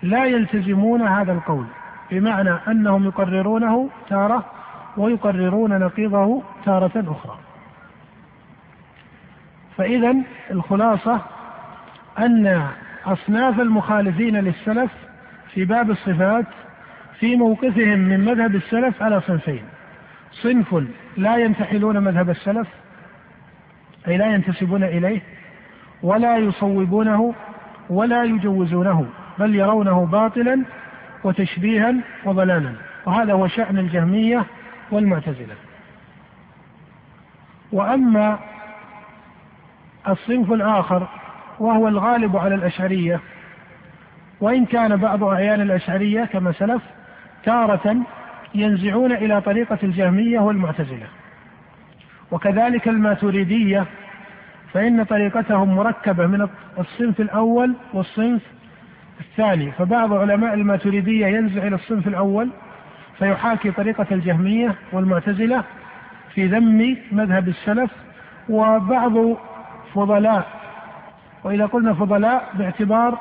لا 0.04 0.26
يلتزمون 0.26 1.02
هذا 1.02 1.32
القول. 1.32 1.66
بمعنى 2.12 2.50
أنهم 2.68 3.06
يقررونه 3.06 3.90
تارة 4.10 4.46
ويقررون 4.98 5.80
نقيضه 5.80 6.44
تارة 6.66 6.92
أخرى. 6.96 7.38
فإذا 9.78 10.16
الخلاصة 10.52 11.22
أن 12.20 12.68
أصناف 13.06 13.60
المخالفين 13.60 14.38
للسلف 14.38 14.92
في 15.54 15.66
باب 15.66 15.92
الصفات 15.92 16.46
في 17.20 17.36
موقفهم 17.36 18.00
من 18.00 18.26
مذهب 18.26 18.56
السلف 18.56 19.04
على 19.04 19.22
صنفين. 19.22 19.64
صنف 20.32 20.84
لا 21.18 21.38
ينتحلون 21.38 22.00
مذهب 22.00 22.30
السلف 22.30 22.68
أي 24.08 24.18
لا 24.18 24.26
ينتسبون 24.26 24.84
إليه 24.84 25.22
ولا 26.04 26.38
يصوبونه 26.38 27.34
ولا 27.90 28.24
يجوزونه 28.24 29.06
بل 29.40 29.56
يرونه 29.56 30.06
باطلا 30.06 30.64
وتشبيها 31.26 31.96
وضلالا. 32.26 32.74
وهذا 33.06 33.34
هو 33.34 33.48
شأن 33.48 33.78
الجهمية 33.78 34.46
والمعتزلة. 34.92 35.56
وأما 37.72 38.40
الصنف 40.08 40.52
الآخر 40.52 41.08
وهو 41.60 41.88
الغالب 41.88 42.38
على 42.38 42.56
الأشعرية 42.56 43.20
وإن 44.42 44.66
كان 44.66 44.96
بعض 44.96 45.24
أعيان 45.24 45.62
الأشعرية 45.62 46.26
كما 46.26 46.52
سلف 46.52 46.82
تارة 47.44 47.98
ينزعون 48.56 49.12
إلى 49.12 49.42
طريقة 49.42 49.78
الجهمية 49.84 50.40
والمعتزلة. 50.40 51.08
وكذلك 52.32 52.88
الماتريدية 52.88 53.86
فإن 54.74 55.04
طريقتهم 55.04 55.76
مركبة 55.76 56.28
من 56.28 56.48
الصنف 56.80 57.22
الأول 57.22 57.74
والصنف 57.94 58.42
الثاني 59.20 59.72
فبعض 59.72 60.14
علماء 60.14 60.54
الماتريدية 60.54 61.28
ينزع 61.28 61.68
إلى 61.68 61.76
الصنف 61.76 62.08
الأول 62.08 62.50
فيحاكي 63.18 63.72
طريقة 63.72 64.06
الجهمية 64.12 64.76
والمعتزلة 64.92 65.64
في 66.34 66.48
ذم 66.48 66.98
مذهب 67.12 67.48
السلف 67.48 67.92
وبعض 68.50 69.14
فضلاء 69.94 70.48
وإذا 71.44 71.66
قلنا 71.66 71.94
فضلاء 71.94 72.50
باعتبار 72.54 73.18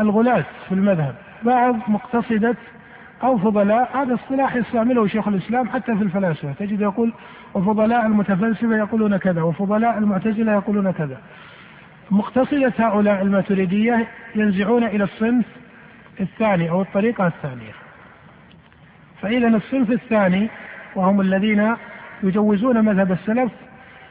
الغلاة 0.00 0.44
في 0.68 0.74
المذهب. 0.74 1.14
بعض 1.42 1.76
مقتصدة 1.88 2.56
أو 3.22 3.38
فضلاء 3.38 3.96
هذا 3.96 4.14
اصطلاح 4.14 4.56
يستعمله 4.56 5.06
شيخ 5.06 5.28
الإسلام 5.28 5.68
حتى 5.68 5.96
في 5.96 6.02
الفلاسفة 6.02 6.52
تجد 6.52 6.80
يقول 6.80 7.12
وفضلاء 7.54 8.06
المتفلسفة 8.06 8.76
يقولون 8.76 9.16
كذا 9.16 9.42
وفضلاء 9.42 9.98
المعتزلة 9.98 10.52
يقولون 10.52 10.90
كذا. 10.90 11.16
مقتصدة 12.12 12.72
هؤلاء 12.78 13.22
الماتريدية 13.22 14.08
ينزعون 14.34 14.84
إلى 14.84 15.04
الصنف 15.04 15.44
الثاني 16.20 16.70
أو 16.70 16.82
الطريقة 16.82 17.26
الثانية. 17.26 17.72
فإذا 19.22 19.48
الصنف 19.48 19.90
الثاني 19.90 20.48
وهم 20.94 21.20
الذين 21.20 21.76
يجوزون 22.22 22.84
مذهب 22.84 23.12
السلف 23.12 23.52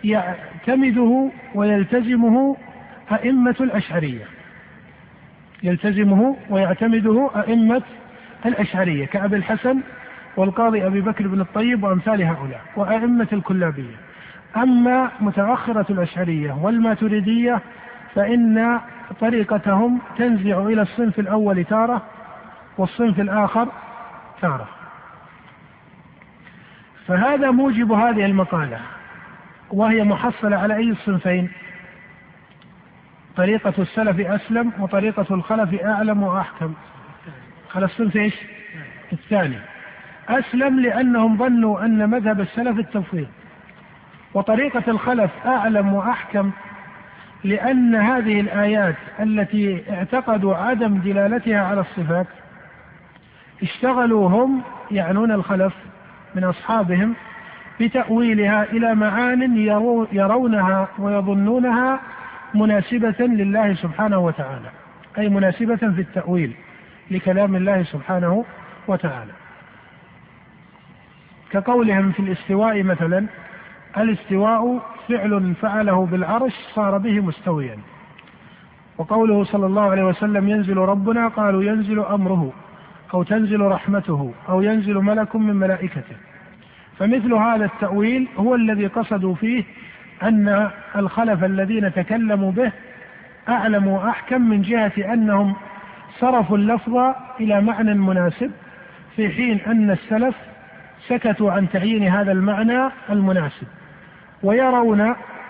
يعتمده 0.04 1.32
ويلتزمه 1.56 2.58
أئمة 3.12 3.56
الأشعرية. 3.60 4.26
يلتزمه 5.64 6.38
ويعتمده 6.50 7.30
أئمة 7.36 7.82
الأشعرية 8.46 9.06
كأبي 9.06 9.36
الحسن 9.36 9.80
والقاضي 10.38 10.88
أبي 10.88 11.02
بكر 11.02 11.28
بن 11.28 11.42
الطيب 11.42 11.84
وأمثال 11.84 12.24
هؤلاء 12.24 12.62
وأئمة 12.76 13.28
الكلابية. 13.34 13.96
أما 14.58 15.12
متأخرة 15.20 15.86
الأشعرية 15.90 16.58
والماتريدية 16.62 17.62
فإن 18.16 18.80
طريقتهم 19.20 20.02
تنزع 20.18 20.60
إلى 20.60 20.82
الصنف 20.82 21.20
الأول 21.20 21.66
تارة 21.66 22.02
والصنف 22.78 23.20
الآخر 23.20 23.68
تارة. 24.42 24.70
فهذا 27.08 27.52
موجب 27.52 27.92
هذه 27.92 28.26
المقالة 28.26 28.80
وهي 29.72 30.04
محصلة 30.04 30.58
على 30.58 30.76
أي 30.76 30.90
الصنفين 30.90 31.50
طريقة 33.36 33.74
السلف 33.80 34.20
أسلم 34.20 34.72
وطريقة 34.80 35.26
الخلف 35.32 35.82
أعلم 35.82 36.24
وأحكم. 36.24 36.74
على 37.76 37.86
الصنف 37.86 38.16
إيش؟ 38.16 38.36
الثاني. 39.14 39.58
أسلم 40.30 40.80
لأنهم 40.80 41.38
ظنوا 41.38 41.86
أن 41.86 42.10
مذهب 42.10 42.40
السلف 42.40 42.80
التفويض 42.80 43.28
وطريقة 44.34 44.84
الخلف 44.88 45.32
أعلم 45.46 45.94
وأحكم 45.94 46.52
لأن 47.44 47.96
هذه 47.96 48.40
الآيات 48.40 48.96
التي 49.20 49.84
اعتقدوا 49.90 50.56
عدم 50.56 50.98
دلالتها 50.98 51.60
على 51.62 51.82
الصفات 51.82 52.28
اشتغلوا 53.64 54.30
هم 54.30 54.62
يعنون 54.92 55.32
الخلف 55.32 55.74
من 56.36 56.44
أصحابهم 56.44 57.16
بتأويلها 57.82 58.64
إلى 58.64 58.96
معان 58.96 59.58
يرونها 60.12 60.88
ويظنونها 61.00 62.00
مناسبة 62.54 63.16
لله 63.20 63.74
سبحانه 63.74 64.20
وتعالى 64.20 64.70
أي 65.18 65.30
مناسبة 65.30 65.76
في 65.76 66.02
التأويل 66.02 66.54
لكلام 67.12 67.56
الله 67.56 67.84
سبحانه 67.84 68.46
وتعالى. 68.88 69.32
كقولهم 71.52 72.12
في 72.12 72.20
الاستواء 72.20 72.84
مثلا 72.84 73.26
الاستواء 73.98 74.82
فعل 75.18 75.54
فعله 75.62 76.06
بالعرش 76.06 76.54
صار 76.74 76.98
به 76.98 77.20
مستويا. 77.20 77.78
وقوله 78.98 79.44
صلى 79.44 79.66
الله 79.66 79.82
عليه 79.82 80.04
وسلم 80.04 80.50
ينزل 80.50 80.78
ربنا 80.78 81.28
قالوا 81.28 81.64
ينزل 81.64 82.00
أمره 82.00 82.54
أو 83.14 83.24
تنزل 83.24 83.62
رحمته 83.62 84.34
أو 84.50 84.62
ينزل 84.62 84.96
ملك 84.96 85.36
من 85.36 85.56
ملائكته. 85.56 86.16
فمثل 86.98 87.34
هذا 87.34 87.66
التأويل 87.66 88.28
هو 88.38 88.56
الذي 88.56 88.88
قصدوا 88.88 89.36
فيه 89.36 89.64
أن 90.24 90.70
الخلف 90.96 91.44
الذين 91.44 91.94
تكلموا 91.94 92.52
به 92.52 92.72
أعلم 93.50 93.88
وأحكم 93.88 94.42
من 94.42 94.62
جهة 94.62 95.14
أنهم 95.14 95.56
صرفوا 96.20 96.58
اللفظ 96.58 96.98
إلى 97.40 97.62
معنى 97.62 97.94
مناسب 97.94 98.52
في 99.16 99.30
حين 99.30 99.60
أن 99.68 99.92
السلف 99.92 100.36
سكتوا 101.08 101.52
عن 101.52 101.70
تعيين 101.70 102.08
هذا 102.08 102.32
المعنى 102.32 102.90
المناسب. 103.10 103.68
ويرون 104.44 105.02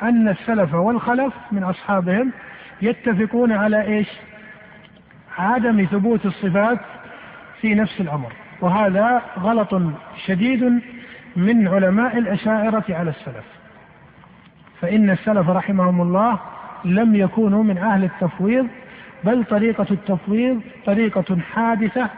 أن 0.03 0.27
السلف 0.27 0.73
والخلف 0.73 1.33
من 1.51 1.63
أصحابهم 1.63 2.31
يتفقون 2.81 3.51
على 3.51 3.81
إيش؟ 3.81 4.07
عدم 5.37 5.85
ثبوت 5.85 6.25
الصفات 6.25 6.79
في 7.61 7.75
نفس 7.75 8.01
الأمر 8.01 8.33
وهذا 8.61 9.21
غلط 9.39 9.81
شديد 10.25 10.81
من 11.35 11.67
علماء 11.67 12.17
الأشاعرة 12.17 12.83
على 12.89 13.09
السلف. 13.09 13.45
فإن 14.81 15.09
السلف 15.09 15.49
رحمهم 15.49 16.01
الله 16.01 16.39
لم 16.85 17.15
يكونوا 17.15 17.63
من 17.63 17.77
أهل 17.77 18.03
التفويض 18.03 18.67
بل 19.23 19.43
طريقة 19.43 19.85
التفويض 19.91 20.61
طريقة 20.85 21.37
حادثة 21.53 22.09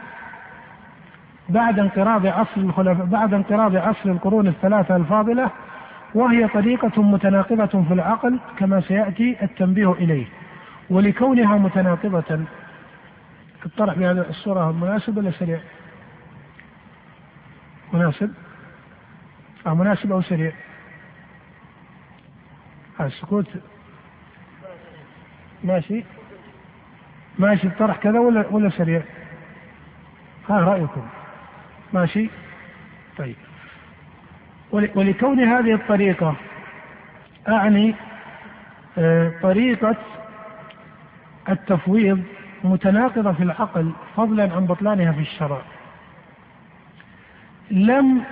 بعد 1.48 1.78
انقراض 1.78 2.26
عصر 2.26 2.56
الخلفاء 2.60 3.06
بعد 3.06 3.34
انقراض 3.34 3.76
عصر 3.76 4.10
القرون 4.10 4.46
الثلاثة 4.46 4.96
الفاضلة 4.96 5.50
وهي 6.14 6.48
طريقة 6.48 7.02
متناقضة 7.02 7.82
في 7.82 7.94
العقل 7.94 8.40
كما 8.58 8.80
سيأتي 8.80 9.36
التنبيه 9.42 9.92
إليه 9.92 10.26
ولكونها 10.90 11.58
متناقضة 11.58 12.44
الطرح 13.66 13.94
بهذه 13.94 14.26
الصورة 14.28 14.72
مناسب 14.72 15.16
ولا 15.16 15.30
سريع؟ 15.30 15.60
مناسب؟ 17.92 18.34
آه 19.66 19.74
مناسب 19.74 20.12
أو 20.12 20.22
سريع؟ 20.22 20.52
آه 23.00 23.06
السكوت 23.06 23.48
ماشي 25.64 26.04
ماشي 27.38 27.66
الطرح 27.66 27.96
كذا 27.96 28.18
ولا 28.18 28.46
ولا 28.50 28.70
سريع؟ 28.70 29.02
ها 30.48 30.60
رأيكم 30.60 31.06
ماشي؟ 31.92 32.30
ولكون 34.74 35.40
هذه 35.40 35.74
الطريقة 35.74 36.36
أعني 37.48 37.94
آه، 38.98 39.32
طريقة 39.42 39.96
التفويض 41.48 42.22
متناقضة 42.64 43.32
في 43.32 43.42
العقل 43.42 43.92
فضلا 44.16 44.54
عن 44.54 44.66
بطلانها 44.66 45.12
في 45.12 45.20
الشرع. 45.20 45.62
لم 47.70 48.24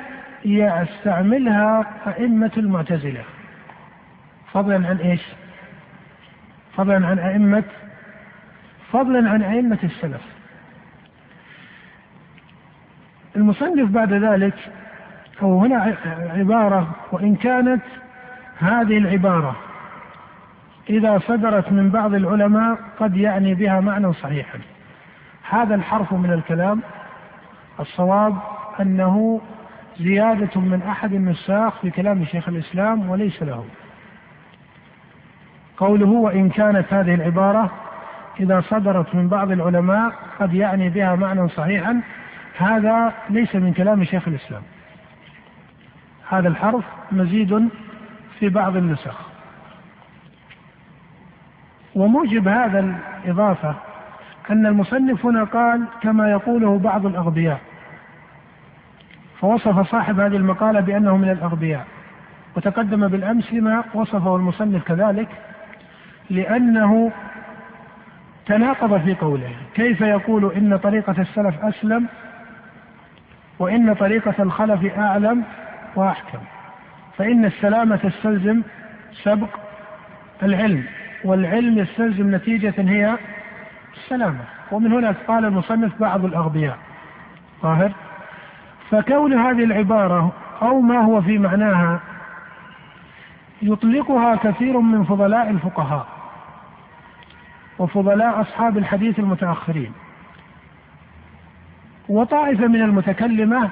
يستعملها 0.45 1.87
أئمة 2.07 2.51
المعتزلة. 2.57 3.25
فضلا 4.53 4.89
عن 4.89 4.97
إيش؟ 4.97 5.23
فضلا 6.77 7.07
عن 7.07 7.19
أئمة 7.19 7.65
فضلا 8.93 9.31
عن 9.31 9.43
أئمة 9.43 9.79
السلف. 9.85 10.23
المصنف 13.37 13.91
بعد 13.91 14.13
ذلك 14.13 14.55
أو 15.43 15.61
هنا 15.61 15.97
عبارة 16.37 16.91
وإن 17.13 17.35
كانت 17.35 17.83
هذه 18.59 18.99
العبارة 18.99 19.57
إذا 20.91 21.19
صدرت 21.19 21.73
من 21.73 21.91
بعض 21.91 22.15
العلماء 22.15 22.79
قد 23.01 23.17
يعني 23.17 23.55
بها 23.55 23.81
معنى 23.81 24.13
صحيحا. 24.13 24.59
هذا 25.51 25.75
الحرف 25.75 26.13
من 26.13 26.33
الكلام 26.33 26.81
الصواب 27.81 28.37
أنه 28.81 29.41
زيادة 29.99 30.61
من 30.61 30.83
أحد 30.83 31.13
النساخ 31.13 31.81
في 31.81 31.91
كلام 31.91 32.25
شيخ 32.25 32.49
الإسلام 32.49 33.11
وليس 33.11 33.43
له. 33.43 33.65
قوله 35.77 36.09
وإن 36.09 36.49
كانت 36.49 36.93
هذه 36.93 37.15
العبارة 37.15 37.71
إذا 38.41 38.61
صدرت 38.61 39.15
من 39.15 39.29
بعض 39.29 39.51
العلماء 39.51 40.13
قد 40.41 40.55
يعني 40.55 40.89
بها 40.89 41.15
معنى 41.15 41.49
صحيحا 41.49 42.01
هذا 42.57 43.13
ليس 43.31 43.55
من 43.55 43.73
كلام 43.73 44.05
شيخ 44.05 44.29
الإسلام. 44.29 44.63
هذا 46.33 46.49
الحرف 46.49 46.85
مزيد 47.13 47.69
في 48.39 48.49
بعض 48.49 48.77
النسخ. 48.77 49.21
وموجب 51.95 52.49
هذا 52.49 52.97
الإضافة 53.25 53.75
أن 54.51 54.67
المصنف 54.67 55.27
هنا 55.27 55.45
قال 55.45 55.85
كما 56.03 56.31
يقوله 56.31 56.79
بعض 56.79 57.07
الأغبياء. 57.07 57.61
فوصف 59.41 59.91
صاحب 59.91 60.21
هذه 60.21 60.37
المقالة 60.37 60.81
بأنه 60.81 61.17
من 61.17 61.31
الأغبياء 61.31 61.87
وتقدم 62.57 63.09
بالأمس 63.09 63.53
لما 63.53 63.85
وصفه 63.95 64.37
المصنف 64.37 64.85
كذلك 64.85 65.29
لأنه 66.31 67.13
تناقض 68.47 69.01
في 69.01 69.15
قوله 69.15 69.51
كيف 69.75 70.01
يقول 70.01 70.53
إن 70.53 70.77
طريقة 70.77 71.15
السلف 71.19 71.65
أسلم 71.65 72.07
وإن 73.59 73.95
طريقة 73.95 74.43
الخلف 74.43 74.99
أعلم؟ 74.99 75.45
وأحكم. 75.97 76.39
فإن 77.19 77.45
السلامة 77.45 77.97
تستلزم 77.97 78.63
سبق 79.23 79.49
العلم 80.43 80.85
والعلم 81.25 81.79
يستلزم 81.79 82.35
نتيجة 82.35 82.75
هي 82.79 83.19
السلامة. 83.95 84.45
ومن 84.73 84.93
هنا 84.93 85.15
قال 85.29 85.45
المصنف 85.45 86.01
بعض 86.01 86.25
الأغبياء. 86.25 86.79
ظاهر 87.63 87.93
فكون 88.91 89.33
هذه 89.33 89.65
العبارة 89.65 90.33
أو 90.63 90.81
ما 90.81 91.01
هو 91.01 91.23
في 91.23 91.39
معناها 91.39 92.01
يطلقها 93.63 94.37
كثير 94.37 94.81
من 94.81 95.05
فضلاء 95.05 95.51
الفقهاء 95.51 96.07
وفضلاء 97.79 98.41
أصحاب 98.41 98.79
الحديث 98.79 99.19
المتأخرين. 99.19 99.93
وطائفة 102.09 102.67
من 102.67 102.83
المتكلمة 102.83 103.71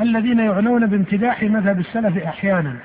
الذين 0.00 0.38
يعنون 0.38 0.86
بامتداح 0.86 1.42
مذهب 1.42 1.80
السلف 1.80 2.18
أحيانا. 2.18 2.76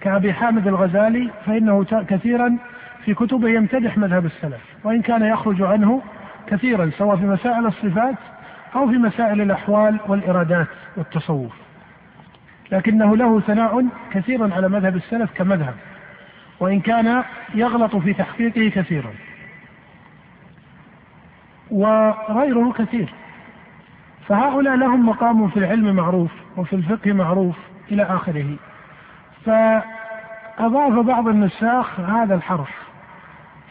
كأبي 0.00 0.32
حامد 0.32 0.66
الغزالي 0.66 1.30
فإنه 1.46 1.84
كثيرا 1.84 2.56
في 3.04 3.14
كتبه 3.14 3.48
يمتدح 3.48 3.98
مذهب 3.98 4.26
السلف 4.26 4.60
وإن 4.84 5.02
كان 5.02 5.22
يخرج 5.22 5.62
عنه 5.62 6.02
كثيرا 6.46 6.90
سواء 6.98 7.16
في 7.16 7.24
مسائل 7.24 7.66
الصفات 7.66 8.14
أو 8.74 8.88
في 8.88 8.98
مسائل 8.98 9.40
الأحوال 9.40 9.98
والإرادات 10.06 10.66
والتصوف. 10.96 11.52
لكنه 12.72 13.16
له 13.16 13.40
ثناء 13.40 13.86
كثيرا 14.12 14.54
على 14.54 14.68
مذهب 14.68 14.96
السلف 14.96 15.30
كمذهب 15.34 15.74
وإن 16.60 16.80
كان 16.80 17.22
يغلط 17.54 17.96
في 17.96 18.14
تحقيقه 18.14 18.68
كثيرا. 18.68 19.12
وغيره 21.70 22.72
كثير. 22.72 23.08
فهؤلاء 24.28 24.76
لهم 24.76 25.06
مقام 25.08 25.48
في 25.48 25.56
العلم 25.56 25.96
معروف 25.96 26.30
وفي 26.56 26.76
الفقه 26.76 27.12
معروف 27.12 27.56
إلى 27.90 28.02
آخره. 28.02 28.56
فأضاف 29.44 30.92
بعض 30.92 31.28
النساخ 31.28 32.00
هذا 32.00 32.34
الحرف. 32.34 32.70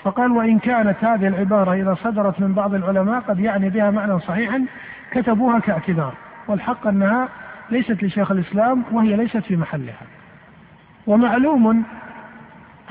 فقال 0.04 0.32
وإن 0.32 0.60
كانت 0.60 1.04
هذه 1.04 1.28
العبارة 1.28 1.74
إذا 1.74 1.96
صدرت 2.04 2.40
من 2.40 2.54
بعض 2.54 2.74
العلماء 2.74 3.20
قد 3.20 3.40
يعني 3.40 3.70
بها 3.70 3.92
معنى 3.92 4.20
صحيحا 4.20 4.66
كتبوها 5.12 5.60
كاعتذار 5.60 6.14
والحق 6.48 6.88
أنها 6.88 7.30
ليست 7.70 8.04
لشيخ 8.04 8.32
الإسلام 8.32 8.84
وهي 8.92 9.16
ليست 9.16 9.38
في 9.38 9.56
محلها. 9.56 10.02
ومعلوم 11.08 11.84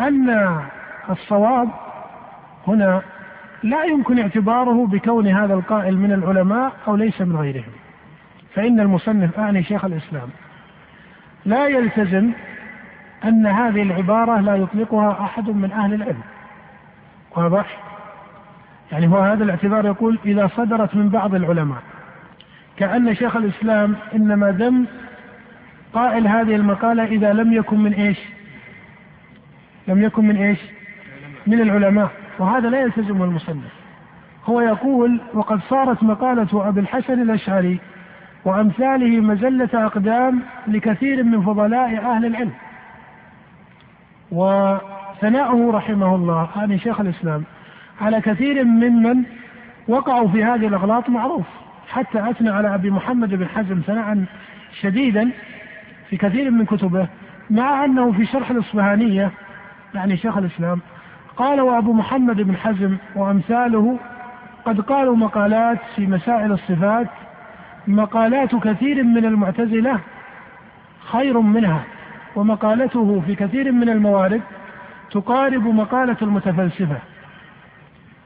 أن 0.01 0.59
الصواب 1.11 1.69
هنا 2.67 3.03
لا 3.63 3.85
يمكن 3.85 4.19
اعتباره 4.19 4.87
بكون 4.87 5.27
هذا 5.27 5.55
القائل 5.55 5.97
من 5.97 6.13
العلماء 6.13 6.73
أو 6.89 6.97
ليس 6.97 7.21
من 7.21 7.37
غيرهم. 7.37 7.73
فإن 8.55 8.81
المصنف 8.81 9.39
أعني 9.39 9.63
شيخ 9.63 9.85
الإسلام. 9.85 10.29
لا 11.45 11.67
يلتزم 11.67 12.31
أن 13.25 13.47
هذه 13.47 13.83
العبارة 13.83 14.41
لا 14.41 14.57
يطلقها 14.57 15.21
أحد 15.21 15.51
من 15.51 15.73
أهل 15.73 15.95
العلم. 15.95 16.21
واضح؟ 17.37 17.79
يعني 18.93 19.09
هو 19.09 19.19
هذا 19.19 19.45
الاعتبار 19.45 19.87
يقول 19.87 20.19
إذا 20.25 20.47
صدرت 20.47 20.97
من 20.97 21.09
بعض 21.09 21.35
العلماء. 21.35 21.83
كأن 22.77 23.15
شيخ 23.15 23.37
الإسلام 23.37 23.97
إنما 24.15 24.51
ذم 24.51 24.87
قائل 25.93 26.27
هذه 26.27 26.57
المقالة 26.57 27.05
إذا 27.05 27.33
لم 27.33 27.53
يكن 27.53 27.81
من 27.81 27.93
إيش؟ 27.93 28.19
لم 29.89 30.03
يكن 30.03 30.25
من 30.25 30.37
إيش؟ 30.37 30.59
من 31.47 31.61
العلماء. 31.61 32.26
وهذا 32.39 32.71
لا 32.71 32.81
يلتزم 32.81 33.23
المصنف. 33.23 33.73
هو 34.45 34.61
يقول 34.61 35.21
وقد 35.35 35.61
صارت 35.69 36.03
مقالة 36.03 36.69
أبي 36.69 36.81
الحسن 36.81 37.23
الأشعري 37.23 37.79
وأمثاله 38.45 39.21
مزلة 39.21 39.87
أقدام 39.87 40.43
لكثير 40.67 41.23
من 41.23 41.43
فضلاء 41.43 41.97
أهل 42.05 42.27
العلم. 42.27 42.53
وثناؤه 44.33 45.73
رحمه 45.73 46.15
الله 46.15 46.49
يعني 46.57 46.79
شيخ 46.79 47.01
الإسلام 47.01 47.45
على 48.01 48.21
كثير 48.21 48.65
ممن 48.65 49.23
وقعوا 49.89 50.29
في 50.29 50.45
هذه 50.45 50.67
الأغلاط 50.67 51.09
معروف. 51.09 51.47
حتى 51.89 52.31
أثنى 52.31 52.51
على 52.51 52.75
أبي 52.75 52.91
محمد 52.91 53.35
بن 53.35 53.49
حزم 53.49 53.81
ثناء 53.87 54.25
شديدا 54.81 55.31
في 56.11 56.17
كثير 56.17 56.51
من 56.51 56.65
كتبه 56.65 57.09
مع 57.51 57.85
أنه 57.85 58.13
في 58.13 58.27
شرح 58.27 58.51
الإصفهانية 58.51 59.31
يعني 59.95 60.17
شيخ 60.17 60.37
الإسلام 60.37 60.81
قال 61.37 61.61
وأبو 61.61 61.93
محمد 61.93 62.37
بن 62.37 62.57
حزم 62.57 62.97
وأمثاله 63.17 63.99
قد 64.65 64.81
قالوا 64.81 65.17
مقالات 65.17 65.79
في 65.97 66.07
مسائل 66.07 66.53
الصفات 66.53 67.09
مقالات 67.87 68.55
كثير 68.55 69.03
من 69.03 69.25
المعتزلة 69.25 70.01
خير 71.01 71.41
منها 71.41 71.83
ومقالته 72.37 73.23
في 73.27 73.35
كثير 73.35 73.73
من 73.73 73.89
الموارد 73.89 74.41
تقارب 75.11 75.67
مقالة 75.67 76.17
المتفلسفة. 76.23 76.99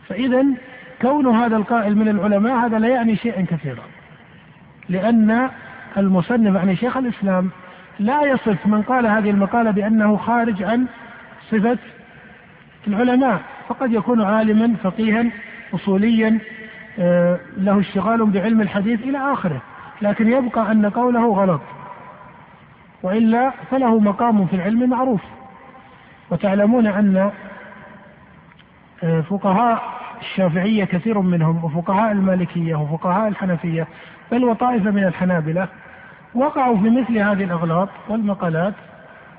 فإذا 0.09 0.45
كون 1.03 1.27
هذا 1.27 1.57
القائل 1.57 1.97
من 1.97 2.09
العلماء 2.09 2.57
هذا 2.57 2.79
لا 2.79 2.89
يعني 2.89 3.17
شيئا 3.17 3.47
كثيرا 3.51 3.83
لأن 4.89 5.51
المصنف 5.97 6.55
يعني 6.55 6.77
شيخ 6.77 6.97
الإسلام 6.97 7.51
لا 7.99 8.23
يصف 8.23 8.67
من 8.67 8.83
قال 8.83 9.07
هذه 9.07 9.31
المقالة 9.31 9.71
بأنه 9.71 10.17
خارج 10.17 10.63
عن 10.63 10.87
صفة 11.51 11.79
العلماء 12.89 13.41
فقد 13.69 13.93
يكون 13.93 14.23
عالما 14.23 14.77
فقيها 14.83 15.27
أصوليا 15.75 16.39
آه، 16.99 17.39
له 17.57 17.81
اشتغال 17.81 18.27
بعلم 18.27 18.61
الحديث 18.61 19.01
إلى 19.01 19.33
آخره. 19.33 19.63
لكن 20.03 20.33
يبقى 20.33 20.73
أن 20.73 20.87
قوله 20.87 21.33
غلط. 21.33 21.61
وإلا 23.03 23.51
فله 23.71 23.99
مقام 23.99 24.47
في 24.47 24.57
العلم 24.57 24.91
معروف. 24.91 25.21
وتعلمون 26.31 26.87
أن 26.87 27.31
آه، 29.03 29.21
فقهاء 29.21 29.83
الشافعية 30.21 30.85
كثير 30.85 31.19
منهم 31.21 31.65
وفقهاء 31.65 32.13
المالكية 32.13 32.75
وفقهاء 32.75 33.29
الحنفية 33.29 33.87
بل 34.33 34.45
وطائفة 34.45 34.91
من 34.91 35.05
الحنابلة 35.05 35.69
وقعوا 36.35 36.77
في 36.77 36.91
مثل 36.91 37.19
هذه 37.19 37.45
الأغلاط 37.45 37.89
والمقالات. 38.09 38.75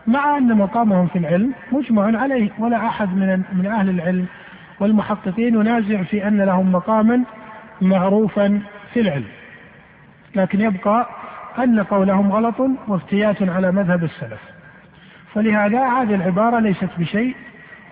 مع 0.07 0.37
أن 0.37 0.57
مقامهم 0.57 1.07
في 1.07 1.17
العلم 1.17 1.53
مجمع 1.71 2.21
عليه 2.21 2.49
ولا 2.59 2.87
أحد 2.87 3.15
من 3.15 3.43
من 3.53 3.65
أهل 3.65 3.89
العلم 3.89 4.25
والمحققين 4.79 5.55
ينازع 5.55 6.03
في 6.03 6.27
أن 6.27 6.41
لهم 6.41 6.71
مقاما 6.71 7.23
معروفا 7.81 8.61
في 8.93 8.99
العلم. 8.99 9.27
لكن 10.35 10.61
يبقى 10.61 11.09
أن 11.59 11.83
قولهم 11.83 12.31
غلط 12.31 12.55
وافتيات 12.87 13.49
على 13.49 13.71
مذهب 13.71 14.03
السلف. 14.03 14.39
فلهذا 15.33 15.87
هذه 15.87 16.15
العبارة 16.15 16.59
ليست 16.59 16.89
بشيء 16.97 17.35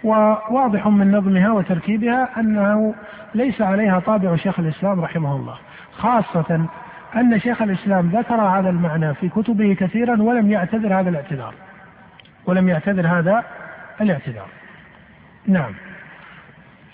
وواضح 0.03 0.87
من 0.87 1.11
نظمها 1.11 1.51
وتركيبها 1.51 2.39
أنه 2.39 2.95
ليس 3.35 3.61
عليها 3.61 3.99
طابع 3.99 4.35
شيخ 4.35 4.59
الإسلام 4.59 5.01
رحمه 5.01 5.35
الله 5.35 5.55
خاصة 5.91 6.65
أن 7.15 7.39
شيخ 7.39 7.61
الإسلام 7.61 8.09
ذكر 8.09 8.35
هذا 8.35 8.69
المعنى 8.69 9.13
في 9.13 9.29
كتبه 9.29 9.73
كثيرا 9.73 10.21
ولم 10.21 10.51
يعتذر 10.51 10.99
هذا 10.99 11.09
الاعتذار. 11.09 11.53
ولم 12.49 12.69
يعتذر 12.69 13.07
هذا 13.07 13.43
الاعتذار. 14.01 14.47
نعم. 15.47 15.73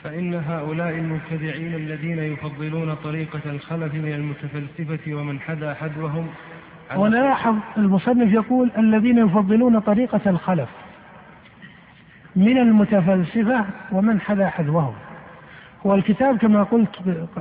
فإن 0.03 0.34
هؤلاء 0.34 0.89
المبتدعين 0.89 1.76
الذين 1.76 2.20
يفضلون 2.20 2.95
طريقة 2.95 3.41
الخلف 3.45 3.93
من 3.93 4.14
المتفلسفة 4.14 5.14
ومن 5.14 5.39
حدا 5.39 5.74
حذوهم 5.74 6.28
ونلاحظ 6.95 7.56
المصنف 7.78 8.34
يقول 8.34 8.72
الذين 8.78 9.18
يفضلون 9.18 9.80
طريقة 9.80 10.22
الخلف 10.26 10.70
من 12.36 12.58
المتفلسفة 12.58 13.66
ومن 13.91 14.22
حذا 14.22 14.49
حذوهم. 14.49 14.93
هو 15.86 15.95
الكتاب 15.95 16.38
كما 16.38 16.64
قلت 16.64 16.95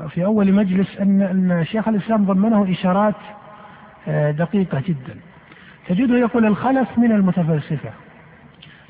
في 0.09 0.25
أول 0.25 0.53
مجلس 0.53 0.99
أن 1.01 1.23
أن 1.23 1.65
شيخ 1.65 1.89
الإسلام 1.89 2.25
ضمنه 2.25 2.73
إشارات 2.73 3.15
آه، 4.09 4.31
دقيقة 4.31 4.83
جدا. 4.89 5.17
تجده 5.89 6.19
يقول 6.19 6.47
الخلف 6.47 6.99
من 6.99 7.13
المتفلسفة. 7.13 8.04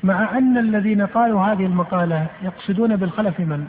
مع 0.05 0.37
أن 0.37 0.57
الذين 0.57 1.05
قالوا 1.05 1.41
هذه 1.41 1.65
المقالة 1.65 2.27
يقصدون 2.41 2.95
بالخلف 2.95 3.39
من؟ 3.39 3.67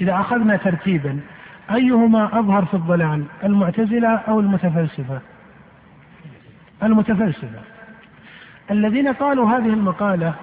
إذا 0.00 0.14
أخذنا 0.14 0.56
ترتيبا 0.56 1.20
أيهما 1.70 2.38
أظهر 2.38 2.64
في 2.64 2.74
الضلال 2.74 3.24
المعتزلة 3.44 4.08
أو 4.08 4.40
المتفلسفة 4.40 5.20
المتفلسفة 6.82 7.60
الذين 8.70 9.12
قالوا 9.12 9.50
هذه 9.50 9.68
المقالة 9.68 10.34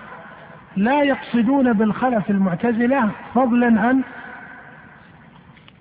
لا 0.76 1.04
يقصدون 1.04 1.74
بالخلف 1.74 2.30
المعتزلة 2.30 3.10
فضلا 3.36 3.82
عن 3.82 4.02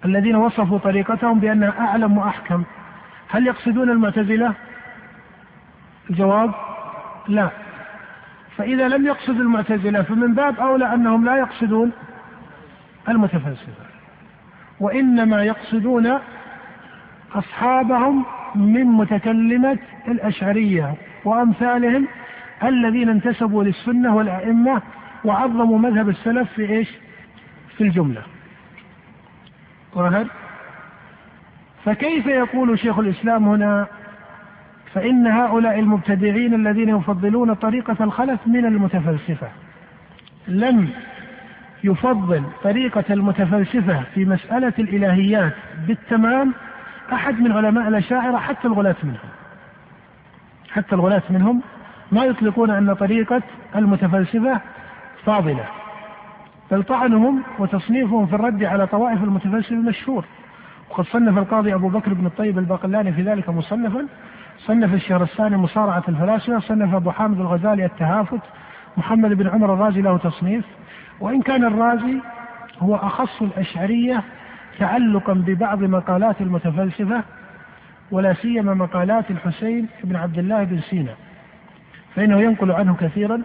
الذين 0.04 0.36
وصفوا 0.36 0.78
طريقتهم 0.78 1.40
بأنها 1.40 1.80
أعلم 1.80 2.18
وأحكم 2.18 2.64
هل 3.28 3.46
يقصدون 3.46 3.90
المعتزلة؟ 3.90 4.52
الجواب 6.10 6.54
لا 7.28 7.50
فإذا 8.56 8.88
لم 8.88 9.06
يقصد 9.06 9.40
المعتزلة 9.40 10.02
فمن 10.02 10.34
باب 10.34 10.60
أولى 10.60 10.94
أنهم 10.94 11.24
لا 11.24 11.36
يقصدون 11.36 11.92
المتفلسفة 13.08 13.86
وإنما 14.80 15.44
يقصدون 15.44 16.18
أصحابهم 17.34 18.24
من 18.54 18.84
متكلمة 18.84 19.78
الأشعرية 20.08 20.94
وأمثالهم 21.24 22.08
الذين 22.64 23.08
انتسبوا 23.08 23.64
للسنة 23.64 24.16
والأئمة 24.16 24.82
وعظموا 25.24 25.78
مذهب 25.78 26.08
السلف 26.08 26.52
في 26.52 26.70
إيش؟ 26.70 26.88
في 27.76 27.84
الجملة. 27.84 28.22
وهل 29.94 30.26
فكيف 31.84 32.26
يقول 32.26 32.78
شيخ 32.78 32.98
الإسلام 32.98 33.48
هنا 33.48 33.86
فإن 34.96 35.26
هؤلاء 35.26 35.78
المبتدعين 35.78 36.54
الذين 36.54 36.88
يفضلون 36.88 37.54
طريقة 37.54 37.96
الخلف 38.00 38.40
من 38.46 38.64
المتفلسفة 38.66 39.48
لم 40.48 40.88
يفضل 41.84 42.42
طريقة 42.62 43.04
المتفلسفة 43.10 44.02
في 44.14 44.24
مسألة 44.24 44.72
الإلهيات 44.78 45.52
بالتمام 45.86 46.54
أحد 47.12 47.40
من 47.40 47.52
علماء 47.52 47.88
الأشاعرة 47.88 48.36
حتى 48.36 48.68
الغلاة 48.68 48.96
منهم. 49.02 49.30
حتى 50.70 50.94
الغلاة 50.94 51.22
منهم 51.30 51.62
ما 52.12 52.24
يطلقون 52.24 52.70
أن 52.70 52.94
طريقة 52.94 53.42
المتفلسفة 53.76 54.60
فاضلة 55.24 55.64
بل 56.70 56.82
طعنهم 56.82 57.42
وتصنيفهم 57.58 58.26
في 58.26 58.34
الرد 58.34 58.64
على 58.64 58.86
طوائف 58.86 59.22
المتفلسفة 59.22 59.74
مشهور 59.74 60.24
وقد 60.90 61.04
صنف 61.04 61.38
القاضي 61.38 61.74
أبو 61.74 61.88
بكر 61.88 62.14
بن 62.14 62.26
الطيب 62.26 62.58
الباقلاني 62.58 63.12
في 63.12 63.22
ذلك 63.22 63.48
مصنفا 63.48 64.06
صنف 64.58 64.94
الشهر 64.94 65.22
الثاني 65.22 65.56
مصارعة 65.56 66.04
الفلاسفة 66.08 66.58
صنف 66.58 66.94
أبو 66.94 67.10
حامد 67.10 67.40
الغزالي 67.40 67.84
التهافت 67.84 68.40
محمد 68.96 69.32
بن 69.32 69.48
عمر 69.48 69.74
الرازي 69.74 70.00
له 70.00 70.16
تصنيف 70.16 70.64
وإن 71.20 71.42
كان 71.42 71.64
الرازي 71.64 72.20
هو 72.78 72.96
أخص 72.96 73.42
الأشعرية 73.42 74.22
تعلقا 74.78 75.32
ببعض 75.32 75.82
مقالات 75.82 76.40
المتفلسفة 76.40 77.22
ولا 78.10 78.34
سيما 78.34 78.74
مقالات 78.74 79.30
الحسين 79.30 79.88
بن 80.04 80.16
عبد 80.16 80.38
الله 80.38 80.64
بن 80.64 80.80
سينا 80.80 81.14
فإنه 82.14 82.40
ينقل 82.40 82.72
عنه 82.72 82.96
كثيرا 82.96 83.42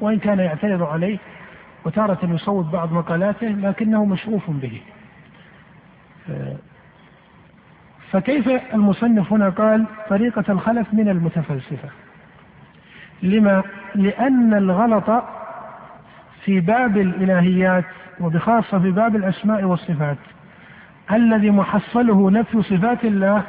وإن 0.00 0.18
كان 0.18 0.38
يعترض 0.38 0.82
عليه 0.82 1.18
وتارة 1.84 2.18
يصوب 2.22 2.70
بعض 2.70 2.92
مقالاته 2.92 3.46
لكنه 3.46 4.04
مشغوف 4.04 4.50
به. 4.50 4.80
فكيف 8.12 8.48
المصنف 8.74 9.32
هنا 9.32 9.48
قال 9.48 9.86
طريقة 10.08 10.44
الخلف 10.48 10.86
من 10.92 11.08
المتفلسفة؟ 11.08 11.88
لما 13.22 13.62
لأن 13.94 14.54
الغلط 14.54 15.24
في 16.44 16.60
باب 16.60 16.96
الإلهيات 16.96 17.84
وبخاصة 18.20 18.78
في 18.78 18.90
باب 18.90 19.16
الأسماء 19.16 19.64
والصفات 19.64 20.16
الذي 21.12 21.50
محصله 21.50 22.30
نفي 22.30 22.62
صفات 22.62 23.04
الله 23.04 23.42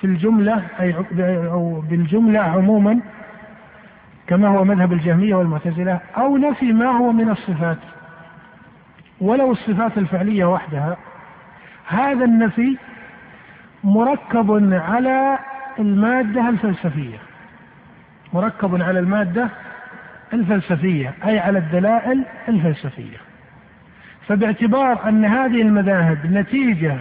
في 0.00 0.06
الجملة 0.06 0.62
أي 0.80 0.94
أو 1.50 1.80
بالجملة 1.80 2.40
عموما 2.40 3.00
كما 4.26 4.48
هو 4.48 4.64
مذهب 4.64 4.92
الجهمية 4.92 5.34
والمعتزلة 5.34 6.00
أو 6.16 6.36
نفي 6.36 6.72
ما 6.72 6.86
هو 6.86 7.12
من 7.12 7.30
الصفات 7.30 7.78
ولو 9.20 9.52
الصفات 9.52 9.98
الفعلية 9.98 10.44
وحدها. 10.44 10.96
هذا 11.86 12.24
النفي 12.24 12.76
مركب 13.84 14.72
على 14.72 15.38
المادة 15.78 16.48
الفلسفية. 16.48 17.18
مركب 18.32 18.82
على 18.82 18.98
المادة 18.98 19.48
الفلسفية 20.32 21.14
أي 21.24 21.38
على 21.38 21.58
الدلائل 21.58 22.24
الفلسفية. 22.48 23.16
فباعتبار 24.26 25.08
أن 25.08 25.24
هذه 25.24 25.62
المذاهب 25.62 26.18
نتيجة 26.32 26.96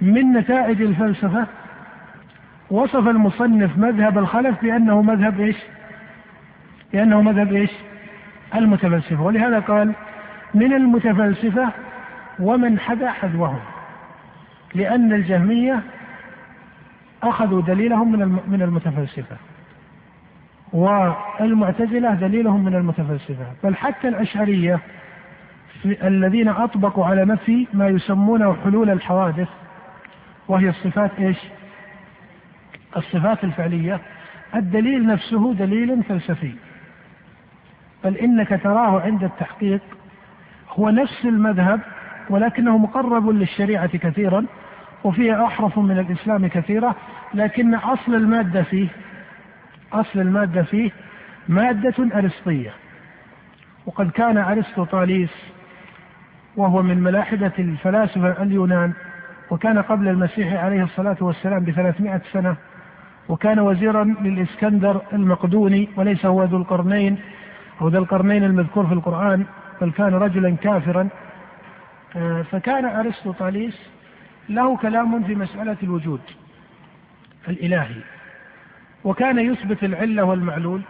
من 0.00 0.32
نتائج 0.32 0.82
الفلسفة 0.82 1.46
وصف 2.70 3.08
المصنف 3.08 3.78
مذهب 3.78 4.18
الخلف 4.18 4.62
بأنه 4.62 5.02
مذهب 5.02 5.40
إيش؟ 5.40 5.56
بأنه 6.92 7.22
مذهب 7.22 7.52
إيش؟ 7.52 7.70
المتفلسفة. 8.54 9.22
ولهذا 9.22 9.58
قال 9.58 9.92
من 10.54 10.72
المتفلسفة 10.72 11.68
ومن 12.38 12.78
حدا 12.78 13.10
حذوهم 13.10 13.60
لأن 14.74 15.12
الجهمية 15.12 15.80
أخذوا 17.22 17.62
دليلهم 17.62 18.12
من 18.12 18.38
من 18.46 18.62
المتفلسفة. 18.62 19.36
والمعتزلة 20.72 22.14
دليلهم 22.14 22.64
من 22.64 22.74
المتفلسفة. 22.74 23.46
بل 23.64 23.76
حتى 23.76 24.08
الأشعرية 24.08 24.80
الذين 25.84 26.48
أطبقوا 26.48 27.06
على 27.06 27.24
نفي 27.24 27.66
ما 27.74 27.88
يسمونه 27.88 28.56
حلول 28.64 28.90
الحوادث 28.90 29.48
وهي 30.48 30.68
الصفات 30.68 31.10
إيش؟ 31.18 31.38
الصفات 32.96 33.44
الفعلية. 33.44 34.00
الدليل 34.54 35.06
نفسه 35.06 35.54
دليل 35.54 36.02
فلسفي. 36.02 36.52
بل 38.04 38.16
إنك 38.16 38.60
تراه 38.62 39.00
عند 39.00 39.24
التحقيق 39.24 39.80
هو 40.70 40.90
نفس 40.90 41.24
المذهب 41.24 41.80
ولكنه 42.30 42.78
مقرب 42.78 43.28
للشريعة 43.28 43.98
كثيرا. 43.98 44.46
وفيه 45.04 45.46
أحرف 45.46 45.78
من 45.78 45.98
الإسلام 45.98 46.46
كثيرة 46.46 46.96
لكن 47.34 47.74
أصل 47.74 48.14
المادة 48.14 48.62
فيه 48.62 48.88
أصل 49.92 50.20
المادة 50.20 50.62
فيه 50.62 50.90
مادة 51.48 52.18
أرسطية. 52.18 52.70
وقد 53.86 54.10
كان 54.10 54.38
أرسطو 54.38 54.84
طاليس 54.84 55.30
وهو 56.56 56.82
من 56.82 57.00
ملاحدة 57.00 57.52
الفلاسفة 57.58 58.42
اليونان 58.42 58.92
وكان 59.50 59.78
قبل 59.78 60.08
المسيح 60.08 60.64
عليه 60.64 60.82
الصلاة 60.82 61.16
والسلام 61.20 61.64
بثلاثمائة 61.64 62.20
سنة 62.32 62.56
وكان 63.28 63.58
وزيرا 63.58 64.04
للإسكندر 64.04 65.00
المقدوني 65.12 65.88
وليس 65.96 66.26
هو 66.26 66.44
ذو 66.44 66.56
القرنين 66.56 67.18
أو 67.80 67.88
ذو 67.88 67.98
القرنين 67.98 68.44
المذكور 68.44 68.86
في 68.86 68.92
القرآن 68.92 69.46
بل 69.80 69.90
كان 69.90 70.14
رجلا 70.14 70.56
كافرا. 70.56 71.08
آه، 72.16 72.42
فكان 72.42 72.84
أرسطو 72.84 73.32
طاليس 73.32 73.90
له 74.48 74.76
كلام 74.76 75.24
في 75.24 75.34
مسألة 75.34 75.76
الوجود 75.82 76.20
الإلهي. 77.48 78.00
وكان 79.04 79.38
يثبت 79.38 79.84
العلة 79.84 80.24
والمعلول 80.24 80.82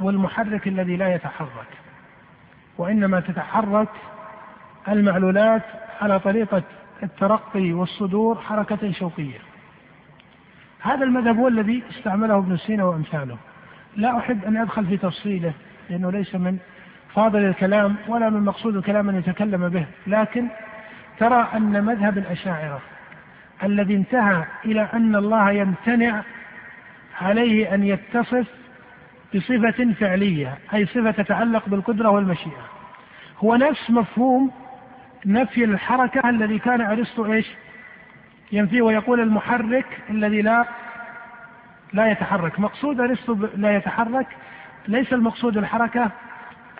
والمحرك 0.00 0.68
الذي 0.68 0.96
لا 0.96 1.14
يتحرك 1.14 1.68
وإنما 2.78 3.20
تتحرك 3.20 3.88
المعلولات 4.88 5.62
على 6.00 6.20
طريقة 6.20 6.62
الترقي 7.02 7.72
والصدور 7.72 8.38
حركة 8.38 8.92
شوقية. 8.92 9.38
هذا 10.80 11.04
المذهب 11.04 11.36
هو 11.36 11.48
الذي 11.48 11.82
استعمله 11.90 12.38
ابن 12.38 12.56
سينا 12.56 12.84
وأمثاله. 12.84 13.36
لا 13.96 14.18
أحب 14.18 14.44
أن 14.44 14.56
أدخل 14.56 14.86
في 14.86 14.96
تفصيله 14.96 15.52
لأنه 15.90 16.12
ليس 16.12 16.34
من 16.34 16.58
فاضل 17.14 17.44
الكلام 17.44 17.96
ولا 18.08 18.30
من 18.30 18.44
مقصود 18.44 18.76
الكلام 18.76 19.08
أن 19.08 19.16
يتكلم 19.16 19.68
به 19.68 19.86
لكن 20.06 20.48
ترى 21.20 21.48
أن 21.54 21.84
مذهب 21.84 22.18
الأشاعرة 22.18 22.80
الذي 23.64 23.96
انتهى 23.96 24.44
إلى 24.64 24.88
أن 24.94 25.16
الله 25.16 25.50
يمتنع 25.50 26.22
عليه 27.20 27.74
أن 27.74 27.84
يتصف 27.84 28.46
بصفة 29.34 29.92
فعلية 30.00 30.58
أي 30.74 30.86
صفة 30.86 31.10
تتعلق 31.10 31.68
بالقدرة 31.68 32.08
والمشيئة. 32.10 32.68
هو 33.38 33.56
نفس 33.56 33.90
مفهوم 33.90 34.50
نفي 35.26 35.64
الحركة 35.64 36.28
الذي 36.28 36.58
كان 36.58 36.80
أرسطو 36.80 37.26
إيش؟ 37.32 37.46
ينفيه 38.52 38.82
ويقول 38.82 39.20
المحرك 39.20 39.86
الذي 40.10 40.42
لا 40.42 40.64
لا 41.92 42.10
يتحرك. 42.10 42.60
مقصود 42.60 43.00
أرسطو 43.00 43.36
لا 43.56 43.76
يتحرك 43.76 44.26
ليس 44.88 45.12
المقصود 45.12 45.56
الحركة 45.56 46.10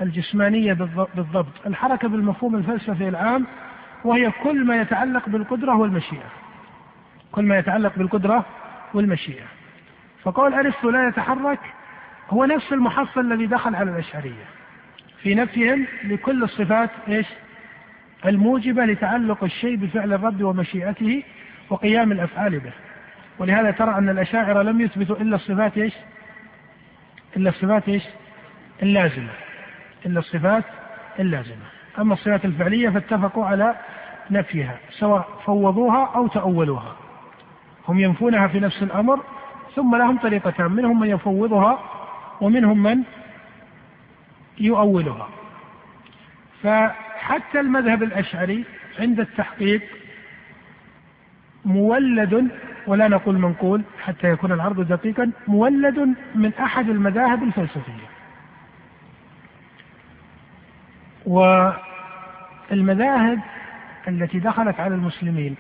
الجسمانية 0.01 0.73
بالضبط. 1.15 1.67
الحركة 1.67 2.09
بالمفهوم 2.09 2.55
الفلسفي 2.55 3.09
العام 3.09 3.47
وهي 4.05 4.31
كل 4.31 4.65
ما 4.65 4.81
يتعلق 4.81 5.29
بالقدرة 5.29 5.77
والمشيئة 5.77 6.31
كل 7.33 7.45
ما 7.45 7.59
يتعلق 7.59 7.93
بالقدرة 7.97 8.45
والمشيئة 8.95 9.45
فقول 10.23 10.55
أرسطو 10.55 10.91
لا 10.91 11.09
يتحرك 11.09 11.61
هو 12.31 12.45
نفس 12.45 12.73
المحصل 12.73 13.21
الذي 13.21 13.47
دخل 13.47 13.75
على 13.75 13.91
الأشعرية 13.91 14.45
في 15.23 15.35
نفيهم 15.35 15.87
لكل 16.05 16.43
الصفات 16.43 16.91
إيش؟ 17.09 17.27
الموجبة 18.27 18.85
لتعلق 18.85 19.45
الشيء 19.45 19.77
بفعل 19.77 20.13
الرب 20.13 20.43
ومشيئته 20.43 21.23
وقيام 21.71 22.13
الأفعال 22.13 22.61
به 22.61 22.73
ولهذا 23.39 23.71
ترى 23.71 23.99
أن 23.99 24.09
الأشاعرة 24.09 24.63
لم 24.63 24.81
يثبتوا 24.81 25.17
إلا 25.17 25.37
الصفات 25.37 25.79
إيش؟ 25.79 25.95
إلا 27.37 27.51
الصفات 27.51 27.89
إيش؟ 27.89 28.03
اللازمة 28.83 29.31
إلا 30.07 30.19
الصفات 30.19 30.65
اللازمة 31.19 31.78
أما 31.99 32.15
الصفات 32.15 32.45
الفعلية 32.45 32.89
فاتفقوا 32.89 33.45
على 33.45 33.75
نفيها 34.31 34.79
سواء 34.91 35.29
فوضوها 35.45 36.11
أو 36.15 36.27
تأولوها. 36.27 36.97
هم 37.89 37.99
ينفونها 37.99 38.49
في 38.49 38.61
نفس 38.61 38.83
الأمر 38.83 39.21
ثم 39.75 39.97
لهم 39.97 40.19
طريقتان 40.19 40.73
منهم 40.73 41.01
من 41.01 41.09
يفوضها 41.09 41.79
ومنهم 42.41 42.83
من 42.83 43.03
يؤولها. 44.61 45.29
فحتى 46.63 47.61
المذهب 47.61 48.03
الأشعري 48.03 48.65
عند 49.01 49.21
التحقيق 49.21 49.83
مولد 51.65 52.49
ولا 52.87 53.09
نقول 53.09 53.39
منقول 53.39 53.83
حتى 54.05 54.29
يكون 54.31 54.53
العرض 54.53 54.81
دقيقا 54.81 55.31
مولد 55.49 56.15
من 56.35 56.53
أحد 56.55 56.89
المذاهب 56.89 57.43
الفلسفية. 57.43 58.18
والمذاهب 62.71 63.41
التي 64.09 64.39
دخلت 64.39 64.81
على 64.81 64.95
المسلمين. 64.95 65.57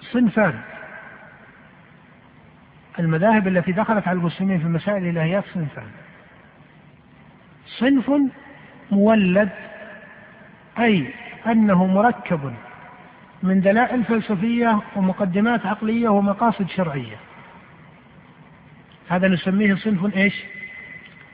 صنفان 0.00 0.60
المذاهب 2.98 3.48
التي 3.48 3.72
دخلت 3.72 4.08
على 4.08 4.18
المسلمين 4.18 4.58
في 4.58 4.66
مسائل 4.66 5.02
الإلهيات 5.02 5.44
صنفان 5.54 5.90
صنف 7.66 8.12
مولد 8.90 9.50
أي 10.78 11.14
أنه 11.46 11.86
مركب 11.86 12.52
من 13.42 13.60
دلائل 13.60 14.04
فلسفية 14.04 14.80
ومقدمات 14.96 15.66
عقلية 15.66 16.08
ومقاصد 16.08 16.68
شرعية. 16.68 17.16
هذا 19.08 19.28
نسميه 19.28 19.74
صنف 19.74 20.16
إيش؟ 20.16 20.44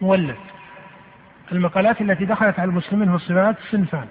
مولد. 0.01 0.37
المقالات 1.53 2.01
التي 2.01 2.25
دخلت 2.25 2.59
على 2.59 2.71
المسلمين 2.71 3.09
في 3.09 3.15
الصفات 3.15 3.57
صنفان. 3.71 4.07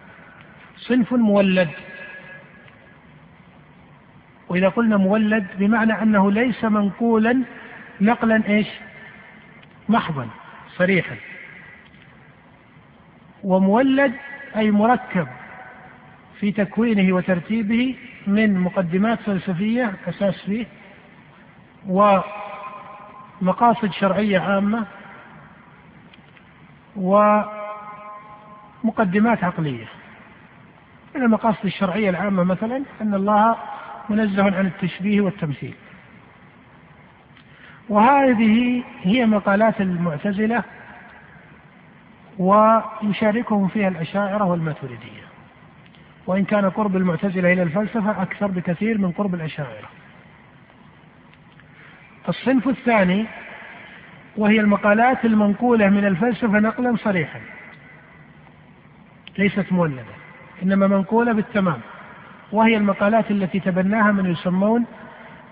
صنف 0.77 1.13
مولد. 1.13 1.69
وإذا 4.49 4.69
قلنا 4.69 4.97
مولد 4.97 5.47
بمعنى 5.59 6.01
أنه 6.01 6.31
ليس 6.31 6.63
منقولا 6.63 7.43
نقلا 8.01 8.43
إيش؟ 8.49 8.67
محضا 9.89 10.27
صريحا. 10.77 11.15
ومولد 13.43 14.13
أي 14.55 14.71
مركب 14.71 15.27
في 16.39 16.51
تكوينه 16.51 17.15
وترتيبه 17.15 17.95
من 18.27 18.59
مقدمات 18.59 19.19
فلسفية 19.21 19.93
أساس 20.07 20.41
فيه 20.41 20.65
ومقاصد 21.87 23.91
شرعية 23.91 24.39
عامة 24.39 24.85
ومقدمات 28.83 29.43
عقلية. 29.43 29.85
من 31.15 31.21
المقاصد 31.21 31.65
الشرعية 31.65 32.09
العامة 32.09 32.43
مثلا 32.43 32.83
أن 33.01 33.13
الله 33.13 33.55
منزه 34.09 34.43
عن 34.43 34.65
التشبيه 34.65 35.21
والتمثيل. 35.21 35.73
وهذه 37.89 38.83
هي 39.01 39.25
مقالات 39.25 39.81
المعتزلة 39.81 40.63
ويشاركهم 42.39 43.67
فيها 43.67 43.87
الأشاعرة 43.87 44.43
والماتريدية. 44.43 45.21
وإن 46.27 46.45
كان 46.45 46.69
قرب 46.69 46.95
المعتزلة 46.95 47.53
إلى 47.53 47.63
الفلسفة 47.63 48.21
أكثر 48.21 48.47
بكثير 48.47 48.97
من 48.97 49.11
قرب 49.11 49.35
الأشاعرة. 49.35 49.89
الصنف 52.29 52.67
الثاني 52.67 53.25
وهي 54.37 54.59
المقالات 54.59 55.25
المنقولة 55.25 55.89
من 55.89 56.05
الفلسفة 56.05 56.59
نقلا 56.59 56.95
صريحا. 56.95 57.39
ليست 59.37 59.65
مولدة 59.71 60.03
إنما 60.63 60.87
منقولة 60.87 61.33
بالتمام. 61.33 61.79
وهي 62.51 62.77
المقالات 62.77 63.31
التي 63.31 63.59
تبناها 63.59 64.11
من 64.11 64.31
يسمون 64.31 64.85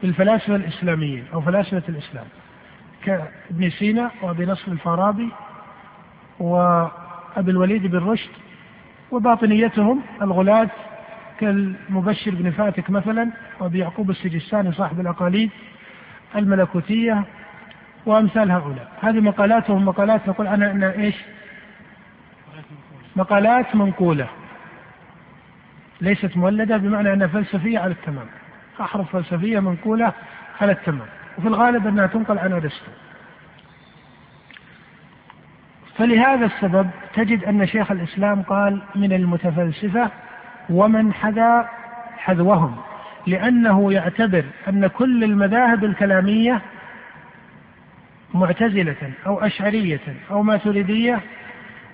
بالفلاسفة 0.01 0.55
الإسلاميين 0.55 1.25
أو 1.33 1.41
فلاسفة 1.41 1.83
الإسلام 1.89 2.25
كابن 3.03 3.69
سينا 3.69 4.11
وأبي 4.21 4.45
نصر 4.45 4.71
الفارابي 4.71 5.29
وأبي 6.39 7.51
الوليد 7.51 7.87
بن 7.87 7.97
رشد 7.97 8.29
وباطنيتهم 9.11 10.01
الغلاة 10.21 10.69
كالمبشر 11.39 12.31
بن 12.35 12.51
فاتك 12.51 12.89
مثلا 12.89 13.31
وأبي 13.59 13.79
يعقوب 13.79 14.09
السجستاني 14.09 14.71
صاحب 14.71 14.99
الأقاليد 14.99 15.49
الملكوتية 16.35 17.23
وأمثال 18.05 18.51
هؤلاء. 18.51 18.91
هذه 19.01 19.19
مقالاتهم 19.19 19.85
مقالات 19.85 20.27
نقول 20.27 20.47
عنها 20.47 20.71
أنها 20.71 20.91
إيش؟ 20.91 21.15
مقالات 23.15 23.75
منقولة. 23.75 24.27
ليست 26.01 26.37
مولدة 26.37 26.77
بمعنى 26.77 27.13
أنها 27.13 27.27
فلسفية 27.27 27.79
على 27.79 27.91
التمام. 27.91 28.27
أحرف 28.81 29.11
فلسفية 29.11 29.59
منقولة 29.59 30.13
على 30.61 30.71
التمام. 30.71 31.07
وفي 31.37 31.47
الغالب 31.47 31.87
أنها 31.87 32.07
تنقل 32.07 32.39
عن 32.39 32.53
أرسطو. 32.53 32.91
فلهذا 35.95 36.45
السبب 36.45 36.89
تجد 37.13 37.43
أن 37.43 37.67
شيخ 37.67 37.91
الإسلام 37.91 38.41
قال 38.41 38.81
من 38.95 39.13
المتفلسفة 39.13 40.09
ومن 40.69 41.13
حذا 41.13 41.69
حذوهم 42.17 42.75
لأنه 43.27 43.93
يعتبر 43.93 44.45
أن 44.67 44.87
كل 44.87 45.23
المذاهب 45.23 45.83
الكلامية 45.83 46.61
معتزلة 48.33 49.11
أو 49.25 49.39
أشعرية 49.39 50.01
أو 50.31 50.43
ماتريدية 50.43 51.19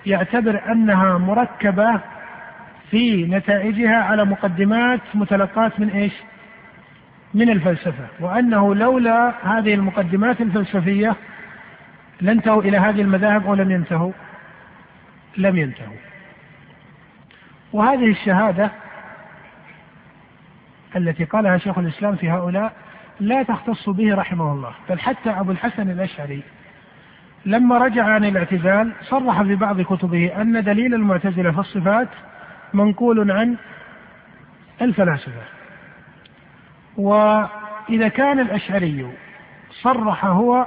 يعتبر 0.06 0.72
أنها 0.72 1.18
مركبة 1.18 2.00
في 2.90 3.26
نتائجها 3.26 3.96
على 3.96 4.24
مقدمات 4.24 5.00
متلقات 5.14 5.80
من 5.80 5.90
إيش؟ 5.90 6.12
من 7.34 7.50
الفلسفة 7.50 8.06
وأنه 8.20 8.74
لولا 8.74 9.32
هذه 9.42 9.74
المقدمات 9.74 10.40
الفلسفية 10.40 11.16
لانتهوا 12.20 12.62
إلى 12.62 12.78
هذه 12.78 13.00
المذاهب 13.00 13.46
أو 13.46 13.54
لم 13.54 13.70
ينتهوا 13.70 14.12
لم 15.36 15.56
ينتهوا 15.56 15.96
وهذه 17.72 18.10
الشهادة 18.10 18.70
التي 20.96 21.24
قالها 21.24 21.58
شيخ 21.58 21.78
الإسلام 21.78 22.16
في 22.16 22.30
هؤلاء 22.30 22.72
لا 23.20 23.42
تختص 23.42 23.88
به 23.88 24.14
رحمه 24.14 24.52
الله 24.52 24.72
بل 24.88 24.98
حتى 24.98 25.30
أبو 25.30 25.50
الحسن 25.50 25.90
الأشعري 25.90 26.42
لما 27.46 27.78
رجع 27.78 28.04
عن 28.04 28.24
الاعتزال 28.24 28.92
صرح 29.02 29.42
في 29.42 29.54
بعض 29.54 29.80
كتبه 29.80 30.40
أن 30.40 30.64
دليل 30.64 30.94
المعتزلة 30.94 31.50
في 31.50 31.58
الصفات 31.58 32.08
منقول 32.74 33.30
عن 33.30 33.56
الفلاسفة. 34.82 35.42
وإذا 36.96 38.08
كان 38.08 38.40
الأشعري 38.40 39.06
صرح 39.70 40.24
هو 40.24 40.66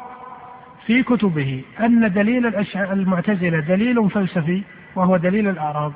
في 0.86 1.04
كتبه 1.04 1.64
أن 1.80 2.14
دليل 2.14 2.66
المعتزلة 2.76 3.60
دليل 3.60 4.10
فلسفي 4.10 4.64
وهو 4.96 5.18
دليل 5.18 5.48
الأعراض 5.48 5.94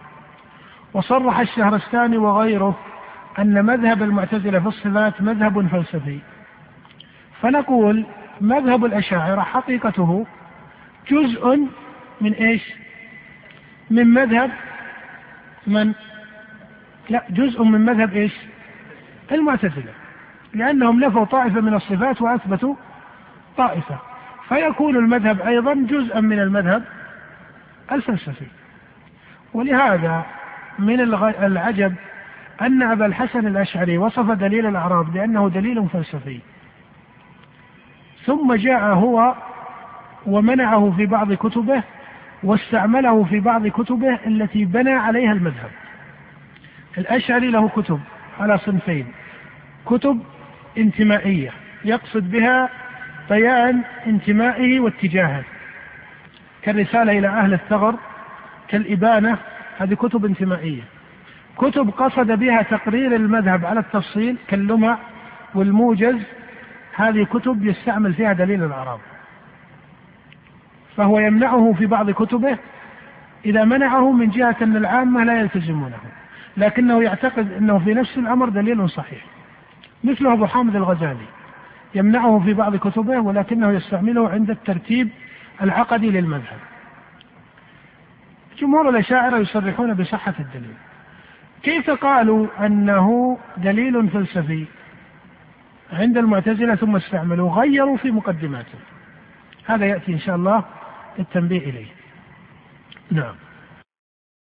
وصرح 0.93 1.39
الشهرستاني 1.39 2.17
وغيره 2.17 2.77
أن 3.39 3.65
مذهب 3.65 4.03
المعتزلة 4.03 4.59
في 4.59 4.67
الصفات 4.67 5.21
مذهب 5.21 5.67
فلسفي. 5.67 6.19
فنقول 7.43 8.05
مذهب 8.41 8.85
الأشاعرة 8.85 9.41
حقيقته 9.41 10.25
جزء 11.09 11.67
من 12.21 12.33
إيش؟ 12.33 12.73
من 13.89 14.07
مذهب 14.07 14.51
من؟ 15.67 15.93
لا 17.09 17.23
جزء 17.29 17.63
من 17.63 17.85
مذهب 17.85 18.13
إيش؟ 18.13 18.33
المعتزلة 19.31 19.93
لأنهم 20.53 20.99
نفوا 20.99 21.25
طائفة 21.25 21.61
من 21.61 21.73
الصفات 21.73 22.21
وأثبتوا 22.21 22.75
طائفة 23.57 23.97
فيكون 24.49 24.95
المذهب 24.95 25.41
أيضا 25.41 25.73
جزءا 25.73 26.19
من 26.19 26.39
المذهب 26.39 26.83
الفلسفي 27.91 28.47
ولهذا 29.53 30.25
من 30.79 30.99
العجب 31.43 31.95
أن 32.61 32.83
أبا 32.83 33.05
الحسن 33.05 33.47
الأشعري 33.47 33.97
وصف 33.97 34.31
دليل 34.31 34.65
الأعراض 34.65 35.13
بأنه 35.13 35.49
دليل 35.49 35.89
فلسفي 35.89 36.39
ثم 38.25 38.53
جاء 38.53 38.81
هو 38.81 39.35
ومنعه 40.25 40.93
في 40.97 41.05
بعض 41.05 41.33
كتبه 41.33 41.83
واستعمله 42.43 43.23
في 43.23 43.39
بعض 43.39 43.67
كتبه 43.67 44.19
التي 44.27 44.65
بنى 44.65 44.91
عليها 44.91 45.31
المذهب. 45.31 45.69
الأشعري 46.97 47.51
له 47.51 47.69
كتب 47.69 47.99
على 48.39 48.57
صنفين. 48.57 49.07
كتب 49.85 50.19
انتمائية 50.77 51.51
يقصد 51.85 52.31
بها 52.31 52.69
بيان 53.29 53.81
انتمائه 54.07 54.79
واتجاهه. 54.79 55.43
كالرسالة 56.61 57.19
إلى 57.19 57.27
أهل 57.27 57.53
الثغر 57.53 57.95
كالإبانة 58.67 59.37
هذه 59.77 59.93
كتب 59.93 60.25
انتمائية. 60.25 60.81
كتب 61.57 61.89
قصد 61.89 62.31
بها 62.31 62.61
تقرير 62.61 63.15
المذهب 63.15 63.65
على 63.65 63.79
التفصيل 63.79 64.37
كاللمع 64.47 64.97
والموجز 65.55 66.15
هذه 66.95 67.23
كتب 67.23 67.65
يستعمل 67.65 68.13
فيها 68.13 68.33
دليل 68.33 68.63
الأعراض 68.63 68.99
فهو 70.97 71.19
يمنعه 71.19 71.73
في 71.77 71.85
بعض 71.85 72.11
كتبه 72.11 72.57
إذا 73.45 73.63
منعه 73.63 74.11
من 74.11 74.29
جهة 74.29 74.55
أن 74.61 74.75
العامة 74.75 75.23
لا 75.23 75.39
يلتزمونه. 75.39 75.97
لكنه 76.57 77.03
يعتقد 77.03 77.51
أنه 77.51 77.79
في 77.79 77.93
نفس 77.93 78.17
الأمر 78.17 78.49
دليل 78.49 78.89
صحيح. 78.89 79.25
مثل 80.03 80.27
أبو 80.27 80.45
حامد 80.45 80.75
الغزالي. 80.75 81.25
يمنعه 81.95 82.41
في 82.45 82.53
بعض 82.53 82.75
كتبه 82.75 83.19
ولكنه 83.19 83.71
يستعمله 83.71 84.29
عند 84.29 84.49
الترتيب 84.49 85.09
العقدي 85.61 86.11
للمذهب. 86.11 86.59
جمهور 88.59 88.89
الأشاعرة 88.89 89.37
يصرحون 89.37 89.93
بصحة 89.93 90.33
الدليل. 90.39 90.75
كيف 91.63 91.89
قالوا 91.89 92.47
أنه 92.65 93.37
دليل 93.57 94.09
فلسفي؟ 94.09 94.65
عند 95.93 96.17
المعتزلة 96.17 96.75
ثم 96.75 96.95
استعملوا 96.95 97.51
غيروا 97.51 97.97
في 97.97 98.11
مقدماته 98.11 98.77
هذا 99.65 99.85
يأتي 99.85 100.13
إن 100.13 100.19
شاء 100.19 100.35
الله 100.35 100.63
التنبيه 101.19 101.69
إليه. 101.69 101.87
نعم. 103.11 103.35